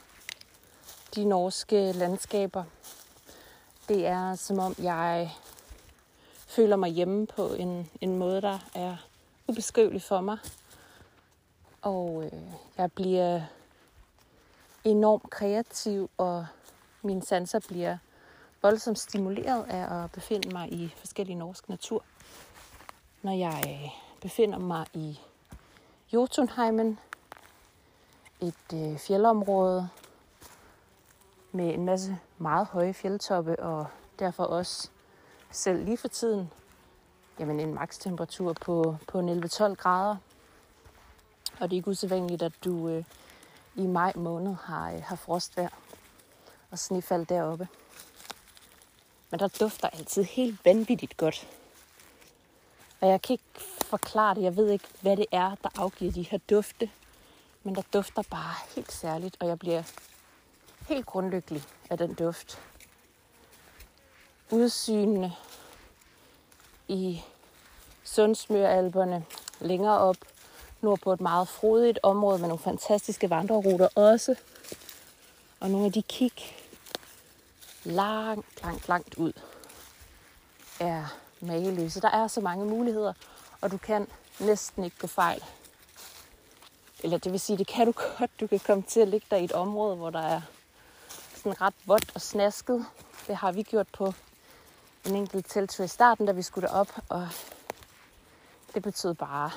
de 1.14 1.24
norske 1.24 1.92
landskaber. 1.92 2.64
Det 3.88 4.06
er 4.06 4.34
som 4.34 4.58
om 4.58 4.74
jeg 4.78 5.30
føler 6.46 6.76
mig 6.76 6.90
hjemme 6.90 7.26
på 7.26 7.46
en, 7.46 7.90
en 8.00 8.18
måde, 8.18 8.40
der 8.40 8.58
er 8.74 8.96
ubeskrivelig 9.48 10.02
for 10.02 10.20
mig. 10.20 10.38
Og 11.82 12.24
øh, 12.24 12.42
jeg 12.78 12.92
bliver 12.92 13.40
enormt 14.84 15.30
kreativ, 15.30 16.10
og 16.18 16.46
mine 17.02 17.22
sanser 17.22 17.60
bliver 17.68 17.98
voldsomt 18.62 18.98
stimuleret 18.98 19.64
af 19.68 20.04
at 20.04 20.12
befinde 20.12 20.48
mig 20.48 20.72
i 20.72 20.94
forskellige 20.96 21.38
norsk 21.38 21.68
natur. 21.68 22.04
Når 23.22 23.32
jeg 23.32 23.64
øh, 23.68 23.90
befinder 24.20 24.58
mig 24.58 24.86
i 24.94 25.20
Jotunheimen, 26.12 26.98
et 28.40 28.74
øh, 28.74 28.98
fjeldområde 28.98 29.88
med 31.52 31.74
en 31.74 31.84
masse 31.84 32.18
meget 32.38 32.66
høje 32.66 32.94
fjeldtoppe, 32.94 33.60
og 33.60 33.86
derfor 34.18 34.44
også 34.44 34.90
selv 35.50 35.84
lige 35.84 35.96
for 35.96 36.08
tiden 36.08 36.50
jamen 37.38 37.60
en 37.60 37.74
makstemperatur 37.74 38.52
på, 38.52 38.96
på 39.08 39.20
11-12 39.20 39.74
grader. 39.74 40.16
Og 41.60 41.70
det 41.70 41.76
er 41.76 41.78
ikke 41.78 41.90
usædvanligt, 41.90 42.42
at 42.42 42.52
du 42.64 42.88
øh, 42.88 43.04
i 43.74 43.86
maj 43.86 44.12
måned 44.16 44.54
har, 44.64 44.92
øh, 44.92 45.02
har 45.02 45.16
frostvejr 45.16 45.68
og 46.70 46.78
snefald 46.78 47.26
deroppe. 47.26 47.68
Men 49.30 49.40
der 49.40 49.48
dufter 49.48 49.88
altid 49.88 50.24
helt 50.24 50.64
vanvittigt 50.64 51.16
godt. 51.16 51.48
Og 53.00 53.08
jeg 53.08 53.22
kan 53.22 53.34
ikke 53.34 53.66
forklare 53.84 54.34
det. 54.34 54.42
Jeg 54.42 54.56
ved 54.56 54.70
ikke, 54.70 54.88
hvad 55.00 55.16
det 55.16 55.26
er, 55.32 55.54
der 55.62 55.68
afgiver 55.82 56.12
de 56.12 56.22
her 56.22 56.38
dufte. 56.50 56.90
Men 57.62 57.74
der 57.74 57.82
dufter 57.92 58.22
bare 58.30 58.54
helt 58.74 58.92
særligt, 58.92 59.36
og 59.40 59.46
jeg 59.46 59.58
bliver 59.58 59.82
helt 60.88 61.06
grundlykkelig 61.06 61.62
af 61.90 61.98
den 61.98 62.14
duft. 62.14 62.58
Udsynene 64.50 65.32
i 66.88 67.22
Sundsmøralberne 68.04 69.24
længere 69.60 69.98
op 69.98 70.16
nord 70.80 70.98
på 71.00 71.12
et 71.12 71.20
meget 71.20 71.48
frodigt 71.48 71.98
område 72.02 72.38
med 72.38 72.48
nogle 72.48 72.62
fantastiske 72.62 73.30
vandreruter 73.30 73.88
også. 73.94 74.34
Og 75.60 75.70
nogle 75.70 75.86
af 75.86 75.92
de 75.92 76.02
kig 76.02 76.32
langt, 77.84 78.62
langt, 78.62 78.88
langt 78.88 79.14
ud 79.14 79.32
er 80.80 81.04
mageløse. 81.40 82.00
Der 82.00 82.10
er 82.10 82.26
så 82.26 82.40
mange 82.40 82.66
muligheder, 82.66 83.12
og 83.60 83.70
du 83.70 83.78
kan 83.78 84.06
næsten 84.40 84.84
ikke 84.84 84.98
gå 84.98 85.06
fejl. 85.06 85.44
Eller 87.02 87.18
det 87.18 87.32
vil 87.32 87.40
sige, 87.40 87.58
det 87.58 87.66
kan 87.66 87.86
du 87.86 87.92
godt. 87.92 88.40
Du 88.40 88.46
kan 88.46 88.58
komme 88.58 88.82
til 88.82 89.00
at 89.00 89.08
ligge 89.08 89.26
der 89.30 89.36
i 89.36 89.44
et 89.44 89.52
område, 89.52 89.96
hvor 89.96 90.10
der 90.10 90.22
er 90.22 90.40
sådan 91.38 91.60
ret 91.60 91.74
vådt 91.84 92.12
og 92.14 92.20
snasket. 92.20 92.86
Det 93.26 93.36
har 93.36 93.52
vi 93.52 93.62
gjort 93.62 93.88
på 93.92 94.14
en 95.06 95.14
enkelt 95.14 95.46
teltur 95.48 95.84
i 95.84 95.88
starten, 95.88 96.26
da 96.26 96.32
vi 96.32 96.42
skulle 96.42 96.70
op, 96.70 96.88
og 97.08 97.28
det 98.74 98.82
betød 98.82 99.14
bare 99.14 99.50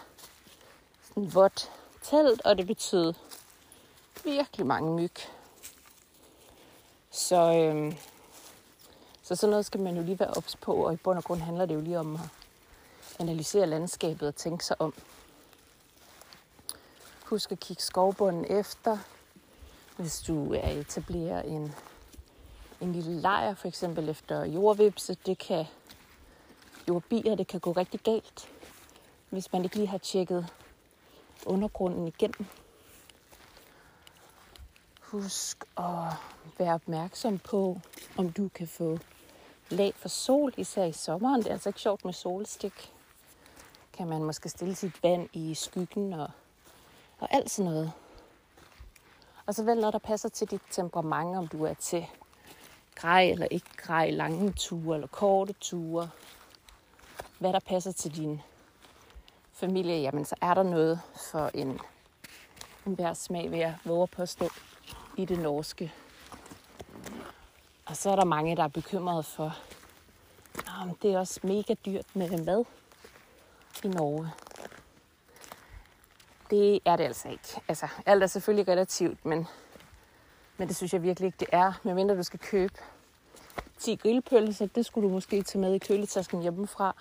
sådan 1.07 1.33
vådt 1.33 1.71
telt, 2.03 2.41
og 2.41 2.57
det 2.57 2.67
betød 2.67 3.13
virkelig 4.23 4.65
mange 4.65 4.95
myg. 4.95 5.11
Så, 7.11 7.53
øhm, 7.53 7.97
så 9.23 9.35
sådan 9.35 9.51
noget 9.51 9.65
skal 9.65 9.79
man 9.79 9.95
jo 9.95 10.03
lige 10.03 10.19
være 10.19 10.33
ops 10.33 10.55
på, 10.55 10.73
og 10.73 10.93
i 10.93 10.97
bund 10.97 11.17
og 11.17 11.23
grund 11.23 11.41
handler 11.41 11.65
det 11.65 11.75
jo 11.75 11.81
lige 11.81 11.99
om 11.99 12.15
at 12.15 12.21
analysere 13.19 13.67
landskabet 13.67 14.27
og 14.27 14.35
tænke 14.35 14.65
sig 14.65 14.81
om. 14.81 14.93
Husk 17.25 17.51
at 17.51 17.59
kigge 17.59 17.83
skovbunden 17.83 18.45
efter, 18.45 18.97
hvis 20.01 20.21
du 20.21 20.53
etablerer 20.53 21.41
en, 21.41 21.73
en 22.81 22.91
lille 22.91 23.21
lejr, 23.21 23.55
for 23.55 23.67
eksempel 23.67 24.09
efter 24.09 24.45
jordvipse. 24.45 25.17
Det 25.25 25.37
kan 25.37 25.65
jordbier, 26.87 27.35
det 27.35 27.47
kan 27.47 27.59
gå 27.59 27.71
rigtig 27.71 27.99
galt, 27.99 28.49
hvis 29.29 29.51
man 29.53 29.63
ikke 29.63 29.75
lige 29.75 29.87
har 29.87 29.97
tjekket 29.97 30.47
undergrunden 31.45 32.07
igennem. 32.07 32.45
Husk 35.01 35.65
at 35.77 36.13
være 36.57 36.73
opmærksom 36.73 37.39
på, 37.39 37.79
om 38.17 38.31
du 38.31 38.49
kan 38.55 38.67
få 38.67 38.97
lag 39.69 39.93
for 39.95 40.09
sol, 40.09 40.53
især 40.57 40.85
i 40.85 40.91
sommeren. 40.93 41.41
Det 41.41 41.47
er 41.47 41.53
altså 41.53 41.69
ikke 41.69 41.81
sjovt 41.81 42.05
med 42.05 42.13
solstik. 42.13 42.93
Kan 43.93 44.07
man 44.07 44.23
måske 44.23 44.49
stille 44.49 44.75
sit 44.75 45.03
vand 45.03 45.29
i 45.33 45.53
skyggen 45.53 46.13
og, 46.13 46.29
og 47.19 47.27
alt 47.31 47.51
sådan 47.51 47.71
noget. 47.71 47.91
Og 49.45 49.55
så 49.55 49.63
vel 49.63 49.77
noget, 49.77 49.93
der 49.93 49.99
passer 49.99 50.29
til 50.29 50.51
dit 50.51 50.61
temperament, 50.71 51.37
om 51.37 51.47
du 51.47 51.65
er 51.65 51.73
til 51.73 52.05
grej 52.95 53.23
eller 53.23 53.45
ikke 53.51 53.69
grej, 53.77 54.09
lange 54.09 54.51
ture 54.51 54.95
eller 54.95 55.07
korte 55.07 55.53
ture. 55.53 56.09
Hvad 57.39 57.53
der 57.53 57.59
passer 57.59 57.91
til 57.91 58.15
din 58.15 58.41
familie, 59.53 60.01
jamen 60.01 60.25
så 60.25 60.35
er 60.41 60.53
der 60.53 60.63
noget 60.63 61.01
for 61.31 61.51
en, 61.53 61.79
en 62.85 62.93
hver 62.93 63.13
smag, 63.13 63.51
vil 63.51 63.59
jeg 63.59 63.77
våge 63.85 64.07
på 64.07 64.21
at 64.21 64.29
stå 64.29 64.49
i 65.17 65.25
det 65.25 65.39
norske. 65.39 65.93
Og 67.85 67.97
så 67.97 68.09
er 68.09 68.15
der 68.15 68.25
mange, 68.25 68.55
der 68.55 68.63
er 68.63 68.67
bekymrede 68.67 69.23
for, 69.23 69.57
om 70.81 70.95
det 70.95 71.13
er 71.13 71.19
også 71.19 71.39
mega 71.43 71.73
dyrt 71.85 72.05
med 72.15 72.45
mad 72.45 72.65
i 73.83 73.87
Norge. 73.87 74.31
Det 76.51 76.79
er 76.85 76.95
det 76.95 77.03
altså 77.03 77.29
ikke. 77.29 77.61
Altså, 77.67 77.87
alt 78.05 78.23
er 78.23 78.27
selvfølgelig 78.27 78.67
relativt, 78.67 79.25
men, 79.25 79.47
men 80.57 80.67
det 80.67 80.75
synes 80.75 80.93
jeg 80.93 81.03
virkelig 81.03 81.25
ikke, 81.27 81.37
det 81.39 81.47
er. 81.51 81.73
Medmindre 81.83 82.17
du 82.17 82.23
skal 82.23 82.39
købe 82.39 82.73
10 83.77 83.95
grillpølser, 83.95 84.65
det 84.65 84.85
skulle 84.85 85.09
du 85.09 85.13
måske 85.13 85.41
tage 85.41 85.61
med 85.61 85.73
i 85.73 85.77
køletasken 85.77 86.41
hjemmefra. 86.41 86.95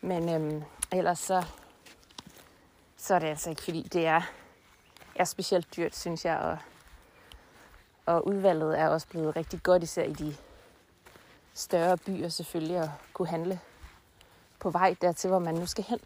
Men 0.00 0.28
øhm, 0.28 0.62
ellers 0.92 1.18
så, 1.18 1.46
så 2.96 3.14
er 3.14 3.18
det 3.18 3.26
altså 3.26 3.50
ikke, 3.50 3.62
fordi 3.62 3.82
det 3.82 4.06
er, 4.06 4.22
er 5.14 5.24
specielt 5.24 5.76
dyrt, 5.76 5.96
synes 5.96 6.24
jeg. 6.24 6.38
Og, 6.38 6.58
og 8.06 8.26
udvalget 8.26 8.78
er 8.78 8.88
også 8.88 9.08
blevet 9.08 9.36
rigtig 9.36 9.62
godt, 9.62 9.82
især 9.82 10.02
i 10.02 10.12
de 10.12 10.36
større 11.54 11.96
byer 11.96 12.28
selvfølgelig, 12.28 12.76
at 12.76 12.90
kunne 13.12 13.28
handle 13.28 13.60
på 14.58 14.70
vej 14.70 14.96
dertil, 15.00 15.30
hvor 15.30 15.38
man 15.38 15.54
nu 15.54 15.66
skal 15.66 15.84
hen. 15.84 16.00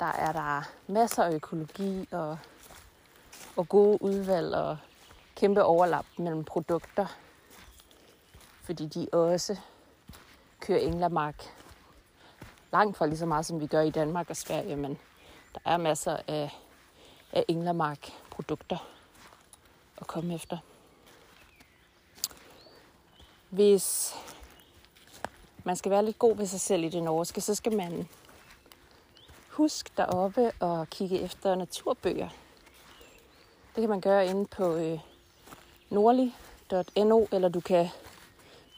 Der 0.00 0.06
er 0.06 0.32
der 0.32 0.62
masser 0.86 1.24
af 1.24 1.34
økologi 1.34 2.08
og, 2.12 2.38
og 3.56 3.68
gode 3.68 4.02
udvalg 4.02 4.54
og 4.54 4.78
kæmpe 5.34 5.64
overlap 5.64 6.06
mellem 6.18 6.44
produkter. 6.44 7.06
Fordi 8.62 8.86
de 8.86 9.08
også 9.12 9.56
kører 10.60 10.78
Englermark 10.78 11.44
langt 12.72 12.96
fra 12.96 13.06
lige 13.06 13.18
så 13.18 13.26
meget, 13.26 13.46
som 13.46 13.60
vi 13.60 13.66
gør 13.66 13.80
i 13.80 13.90
Danmark 13.90 14.30
og 14.30 14.36
Sverige, 14.36 14.76
men 14.76 14.98
der 15.54 15.60
er 15.64 15.76
masser 15.76 16.16
af, 16.28 16.50
af 17.32 17.44
Englermark 17.48 18.12
produkter 18.30 18.88
at 19.98 20.06
komme 20.06 20.34
efter. 20.34 20.58
Hvis 23.50 24.14
man 25.64 25.76
skal 25.76 25.90
være 25.90 26.04
lidt 26.04 26.18
god 26.18 26.36
ved 26.36 26.46
sig 26.46 26.60
selv 26.60 26.84
i 26.84 26.88
det 26.88 27.02
norske, 27.02 27.40
så 27.40 27.54
skal 27.54 27.76
man 27.76 28.08
husk 29.56 29.96
deroppe 29.96 30.64
at 30.64 30.90
kigge 30.90 31.20
efter 31.20 31.54
naturbøger. 31.54 32.28
Det 33.74 33.82
kan 33.82 33.88
man 33.88 34.00
gøre 34.00 34.26
inde 34.26 34.46
på 34.46 34.76
øh, 34.76 34.98
nordlig.no, 35.90 37.26
eller 37.32 37.48
du 37.48 37.60
kan 37.60 37.88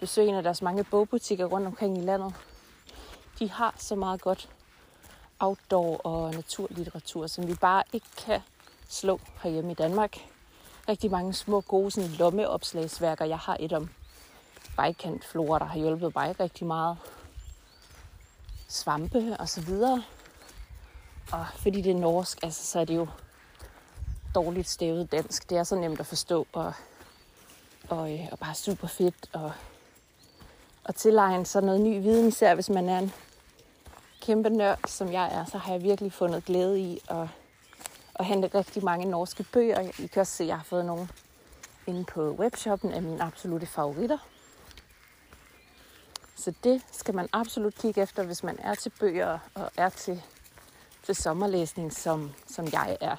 besøge 0.00 0.28
en 0.28 0.34
af 0.34 0.42
deres 0.42 0.62
mange 0.62 0.84
bogbutikker 0.84 1.44
rundt 1.44 1.66
omkring 1.66 1.98
i 1.98 2.00
landet. 2.00 2.34
De 3.38 3.50
har 3.50 3.74
så 3.78 3.94
meget 3.94 4.20
godt 4.20 4.48
outdoor 5.40 5.96
og 5.96 6.34
naturlitteratur, 6.34 7.26
som 7.26 7.46
vi 7.46 7.54
bare 7.54 7.82
ikke 7.92 8.06
kan 8.16 8.40
slå 8.88 9.20
herhjemme 9.42 9.70
i 9.70 9.74
Danmark. 9.74 10.16
Rigtig 10.88 11.10
mange 11.10 11.32
små, 11.32 11.60
gode 11.60 11.90
sådan, 11.90 12.10
lommeopslagsværker. 12.10 13.24
Jeg 13.24 13.38
har 13.38 13.56
et 13.60 13.72
om 13.72 13.88
vejkantflora, 14.76 15.58
der 15.58 15.64
har 15.64 15.78
hjulpet 15.78 16.14
mig 16.14 16.40
rigtig 16.40 16.66
meget. 16.66 16.96
Svampe 18.68 19.36
og 19.38 19.48
så 19.48 19.60
videre. 19.60 20.02
Og 21.32 21.46
fordi 21.56 21.80
det 21.80 21.90
er 21.90 22.00
norsk, 22.00 22.38
altså, 22.42 22.66
så 22.66 22.80
er 22.80 22.84
det 22.84 22.96
jo 22.96 23.08
dårligt 24.34 24.68
stavet 24.68 25.12
dansk. 25.12 25.50
Det 25.50 25.58
er 25.58 25.64
så 25.64 25.76
nemt 25.76 26.00
at 26.00 26.06
forstå 26.06 26.46
og, 26.52 26.72
og, 27.88 28.12
øh, 28.12 28.28
og 28.32 28.38
bare 28.38 28.54
super 28.54 28.88
fedt. 28.88 29.30
Og, 29.32 29.52
og 30.84 30.94
tilegne 30.94 31.46
sig 31.46 31.62
noget 31.62 31.80
ny 31.80 32.02
viden, 32.02 32.28
især 32.28 32.54
hvis 32.54 32.70
man 32.70 32.88
er 32.88 32.98
en 32.98 33.12
kæmpe 34.20 34.50
nørd, 34.50 34.78
som 34.86 35.12
jeg 35.12 35.34
er, 35.34 35.44
så 35.44 35.58
har 35.58 35.72
jeg 35.72 35.82
virkelig 35.82 36.12
fundet 36.12 36.44
glæde 36.44 36.80
i 36.80 37.00
at, 37.08 37.28
at 38.14 38.24
hente 38.24 38.50
rigtig 38.54 38.84
mange 38.84 39.06
norske 39.06 39.46
bøger. 39.52 39.80
I 39.98 40.06
kan 40.06 40.20
også 40.20 40.32
se, 40.32 40.44
at 40.44 40.48
jeg 40.48 40.56
har 40.56 40.64
fået 40.64 40.84
nogle 40.84 41.08
inde 41.86 42.04
på 42.04 42.30
webshoppen 42.30 42.92
af 42.92 43.02
mine 43.02 43.22
absolute 43.22 43.66
favoritter. 43.66 44.18
Så 46.36 46.52
det 46.64 46.82
skal 46.92 47.14
man 47.14 47.28
absolut 47.32 47.74
kigge 47.74 48.02
efter, 48.02 48.22
hvis 48.22 48.42
man 48.42 48.58
er 48.58 48.74
til 48.74 48.92
bøger 49.00 49.38
og 49.54 49.70
er 49.76 49.88
til, 49.88 50.22
til 51.08 51.16
sommerlæsning, 51.16 51.92
som, 51.92 52.32
som 52.46 52.66
jeg 52.72 52.98
er. 53.00 53.16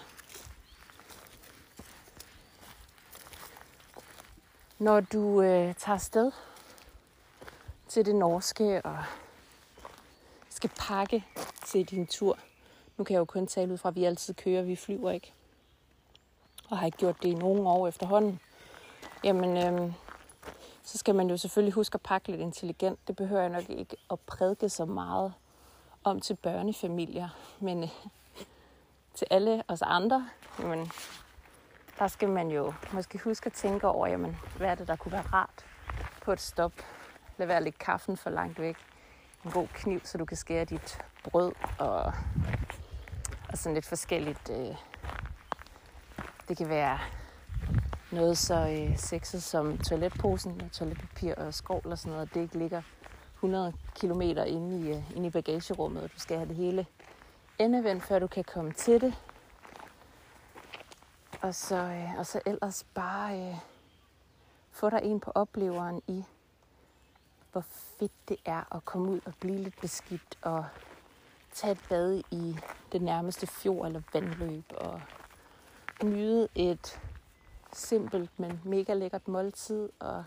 Når 4.80 5.00
du 5.00 5.42
øh, 5.42 5.76
tager 5.76 5.98
sted 5.98 6.32
til 7.88 8.06
det 8.06 8.16
norske 8.16 8.82
og 8.86 9.04
skal 10.50 10.70
pakke 10.78 11.26
til 11.66 11.86
din 11.86 12.08
tur. 12.08 12.38
Nu 12.98 13.04
kan 13.04 13.14
jeg 13.14 13.20
jo 13.20 13.26
kun 13.26 13.48
tale 13.48 13.74
ud 13.74 13.78
fra, 13.78 13.90
at 13.90 13.96
vi 13.96 14.04
altid 14.04 14.34
kører, 14.34 14.62
vi 14.62 14.76
flyver 14.76 15.12
ikke. 15.12 15.34
Og 16.70 16.78
har 16.78 16.86
ikke 16.86 16.98
gjort 16.98 17.24
det 17.24 17.30
i 17.30 17.34
nogle 17.34 17.70
år 17.70 17.88
efterhånden. 17.88 18.40
Jamen, 19.24 19.58
øh, 19.58 19.94
så 20.84 20.98
skal 20.98 21.16
man 21.16 21.30
jo 21.30 21.38
selvfølgelig 21.38 21.74
huske 21.74 21.96
at 21.96 22.02
pakke 22.02 22.28
lidt 22.28 22.42
intelligent. 22.42 23.00
Det 23.08 23.16
behøver 23.16 23.42
jeg 23.42 23.50
nok 23.50 23.70
ikke 23.70 23.98
at 24.12 24.20
prædike 24.20 24.70
så 24.70 24.86
meget 24.86 25.34
om 26.04 26.20
til 26.20 26.36
børnefamilier. 26.36 27.30
Men 27.60 27.84
øh, 27.84 27.90
til 29.14 29.28
alle 29.30 29.64
os 29.68 29.82
andre, 29.82 30.30
jamen, 30.60 30.92
der 32.00 32.08
skal 32.08 32.30
man 32.30 32.52
jo 32.52 32.74
måske 32.92 33.20
huske 33.20 33.46
at 33.46 33.54
tænke 33.54 33.88
over, 33.88 34.08
jamen, 34.08 34.38
hvad 34.58 34.70
er 34.70 34.76
det, 34.76 34.88
der 34.88 34.96
kunne 34.96 35.12
være 35.12 35.22
rart 35.34 35.66
på 36.22 36.32
et 36.32 36.42
stop. 36.42 36.74
Lad 37.38 37.48
være 37.48 37.58
at 37.58 37.64
lægge 37.64 37.80
kaffen 37.80 38.18
for 38.18 38.30
langt 38.30 38.60
væk 38.60 38.78
en 39.46 39.52
god 39.52 39.68
kniv, 39.68 40.02
så 40.04 40.18
du 40.18 40.26
kan 40.26 40.38
skære 40.38 40.66
dit 40.66 41.02
brød 41.24 41.52
og, 41.80 42.14
og 43.50 43.58
sådan 43.58 43.74
lidt 43.74 43.86
forskelligt. 43.86 44.50
Øh, 44.50 44.76
det 46.48 46.58
kan 46.58 46.70
være 46.70 47.00
noget 48.12 48.38
så 48.38 48.56
øh, 48.56 48.98
sexet 48.98 49.44
som 49.44 49.78
toiletposen 49.78 50.62
og 50.62 50.72
toiletpapir 50.72 51.36
og 51.36 51.54
skål 51.54 51.82
og 51.86 51.98
sådan 51.98 52.12
noget. 52.12 52.34
Det 52.34 52.42
ikke 52.42 52.58
ligger 52.58 52.82
100 53.40 53.74
km 53.96 54.22
inde 54.22 54.80
i, 54.80 54.92
øh, 54.92 55.16
inde 55.16 55.28
i 55.28 55.30
bagagerummet, 55.30 56.04
og 56.04 56.14
du 56.14 56.20
skal 56.20 56.38
have 56.38 56.50
det 56.50 56.56
hele 56.56 56.86
endevendt, 57.60 58.04
før 58.04 58.20
du 58.20 58.28
kan 58.28 58.44
komme 58.44 58.74
til 58.74 59.02
det. 59.02 59.14
Og 61.42 61.56
så, 61.56 61.76
øh, 61.76 62.18
og 62.18 62.26
så 62.26 62.42
ellers 62.46 62.86
bare 62.94 63.40
øh, 63.40 63.56
få 64.72 64.90
dig 64.90 65.00
en 65.04 65.20
på 65.20 65.32
opleveren 65.36 66.02
i 66.08 66.24
hvor 67.52 67.62
fedt 68.00 68.30
det 68.30 68.38
er 68.46 68.76
at 68.76 68.86
komme 68.86 69.12
ud 69.12 69.20
og 69.26 69.34
blive 69.40 69.58
lidt 69.58 69.82
beskidt 69.82 70.38
og 70.42 70.66
tage 71.54 71.72
et 71.72 71.86
bad 71.90 72.22
i 72.32 72.58
det 72.92 73.02
nærmeste 73.02 73.48
fjord 73.48 73.88
eller 73.88 74.02
vandløb 74.14 74.64
og 74.78 75.02
nyde 76.04 76.48
et 76.56 77.00
simpelt, 77.74 78.40
men 78.40 78.62
mega 78.64 78.94
lækkert 78.94 79.28
måltid 79.28 79.90
og 80.00 80.26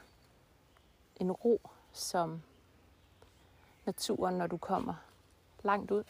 en 1.17 1.33
ro, 1.33 1.61
som 1.93 2.43
naturen, 3.87 4.35
når 4.35 4.47
du 4.47 4.57
kommer 4.57 4.95
langt 5.63 5.91
ud, 5.91 6.05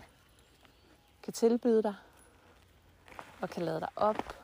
kan 1.22 1.32
tilbyde 1.32 1.82
dig 1.82 1.94
og 3.40 3.50
kan 3.50 3.62
lade 3.62 3.80
dig 3.80 3.88
op. 3.96 4.36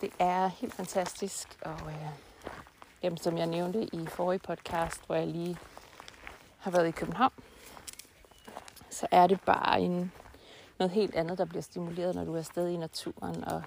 Det 0.00 0.12
er 0.18 0.46
helt 0.46 0.74
fantastisk, 0.74 1.58
og 1.64 1.80
øh, 1.86 2.08
Jamen, 3.02 3.18
som 3.18 3.38
jeg 3.38 3.46
nævnte 3.46 3.82
i 3.82 4.06
forrige 4.06 4.38
podcast, 4.38 5.06
hvor 5.06 5.14
jeg 5.14 5.26
lige 5.26 5.58
har 6.58 6.70
været 6.70 6.88
i 6.88 6.90
København, 6.90 7.32
så 8.90 9.06
er 9.10 9.26
det 9.26 9.40
bare 9.40 9.80
en, 9.80 10.12
noget 10.78 10.90
helt 10.90 11.14
andet, 11.14 11.38
der 11.38 11.44
bliver 11.44 11.62
stimuleret, 11.62 12.14
når 12.14 12.24
du 12.24 12.34
er 12.34 12.38
afsted 12.38 12.68
i 12.68 12.76
naturen. 12.76 13.44
Og 13.44 13.62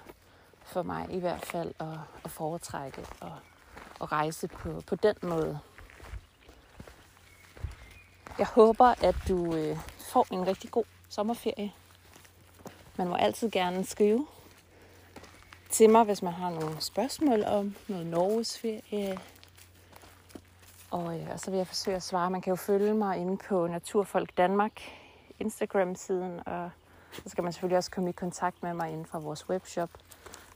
for 0.62 0.82
mig 0.82 1.06
i 1.10 1.18
hvert 1.18 1.44
fald 1.44 1.74
at, 1.80 1.98
at 2.24 2.30
foretrække 2.30 3.06
og 3.20 3.32
at 4.00 4.12
rejse 4.12 4.48
på, 4.48 4.82
på 4.86 4.94
den 4.94 5.16
måde. 5.22 5.58
Jeg 8.38 8.46
håber, 8.46 9.04
at 9.04 9.14
du 9.28 9.54
øh, 9.54 9.78
får 9.98 10.26
en 10.32 10.46
rigtig 10.46 10.70
god 10.70 10.84
sommerferie. 11.08 11.72
Man 12.96 13.08
må 13.08 13.14
altid 13.14 13.50
gerne 13.50 13.84
skrive 13.84 14.26
til 15.70 15.90
mig, 15.90 16.04
hvis 16.04 16.22
man 16.22 16.32
har 16.32 16.50
nogle 16.50 16.80
spørgsmål 16.80 17.44
om 17.44 17.74
noget 17.88 18.06
Norges 18.06 18.58
ferie. 18.58 19.18
Og, 20.90 21.20
øh, 21.20 21.28
og 21.32 21.40
så 21.40 21.50
vil 21.50 21.56
jeg 21.56 21.66
forsøge 21.66 21.96
at 21.96 22.02
svare. 22.02 22.30
Man 22.30 22.40
kan 22.40 22.50
jo 22.50 22.56
følge 22.56 22.94
mig 22.94 23.18
inde 23.18 23.36
på 23.36 23.66
Naturfolk 23.66 24.36
Danmark 24.36 24.80
Instagram-siden, 25.38 26.40
og 26.46 26.70
så 27.12 27.22
skal 27.26 27.44
man 27.44 27.52
selvfølgelig 27.52 27.78
også 27.78 27.90
komme 27.90 28.10
i 28.10 28.12
kontakt 28.12 28.62
med 28.62 28.74
mig 28.74 28.90
inden 28.90 29.06
fra 29.06 29.18
vores 29.18 29.48
webshop, 29.48 29.90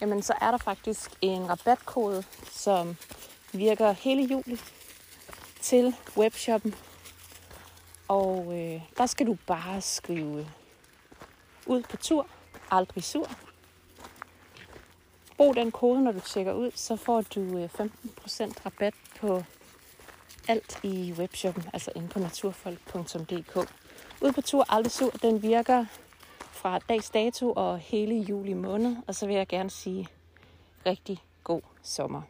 jamen 0.00 0.22
så 0.22 0.34
er 0.40 0.50
der 0.50 0.58
faktisk 0.58 1.10
en 1.20 1.50
rabatkode, 1.50 2.24
som 2.50 2.96
virker 3.52 3.92
hele 3.92 4.22
juli 4.22 4.60
til 5.60 5.94
webshoppen. 6.16 6.74
Og 8.08 8.58
øh, 8.58 8.82
der 8.98 9.06
skal 9.06 9.26
du 9.26 9.36
bare 9.46 9.80
skrive 9.80 10.46
ud 11.66 11.82
på 11.82 11.96
tur, 11.96 12.26
aldrig 12.70 13.04
sur. 13.04 13.30
Brug 15.36 15.56
den 15.56 15.70
kode, 15.70 16.04
når 16.04 16.12
du 16.12 16.20
tjekker 16.20 16.52
ud, 16.52 16.70
så 16.74 16.96
får 16.96 17.20
du 17.20 17.40
øh, 17.40 17.64
15% 17.64 18.52
rabat 18.66 18.94
på 19.20 19.42
alt 20.48 20.80
i 20.82 21.14
webshoppen, 21.18 21.64
altså 21.72 21.92
inde 21.96 22.08
på 22.08 22.18
naturfolk.dk. 22.18 23.56
Ud 24.20 24.32
på 24.32 24.40
tur, 24.40 24.64
aldrig 24.68 24.92
sur, 24.92 25.10
den 25.10 25.42
virker 25.42 25.86
fra 26.58 26.78
dags 26.78 27.10
dato 27.10 27.52
og 27.52 27.78
hele 27.78 28.14
juli 28.14 28.52
måned, 28.52 28.96
og 29.06 29.14
så 29.14 29.26
vil 29.26 29.36
jeg 29.36 29.46
gerne 29.46 29.70
sige 29.70 30.08
rigtig 30.86 31.18
god 31.44 31.62
sommer. 31.82 32.22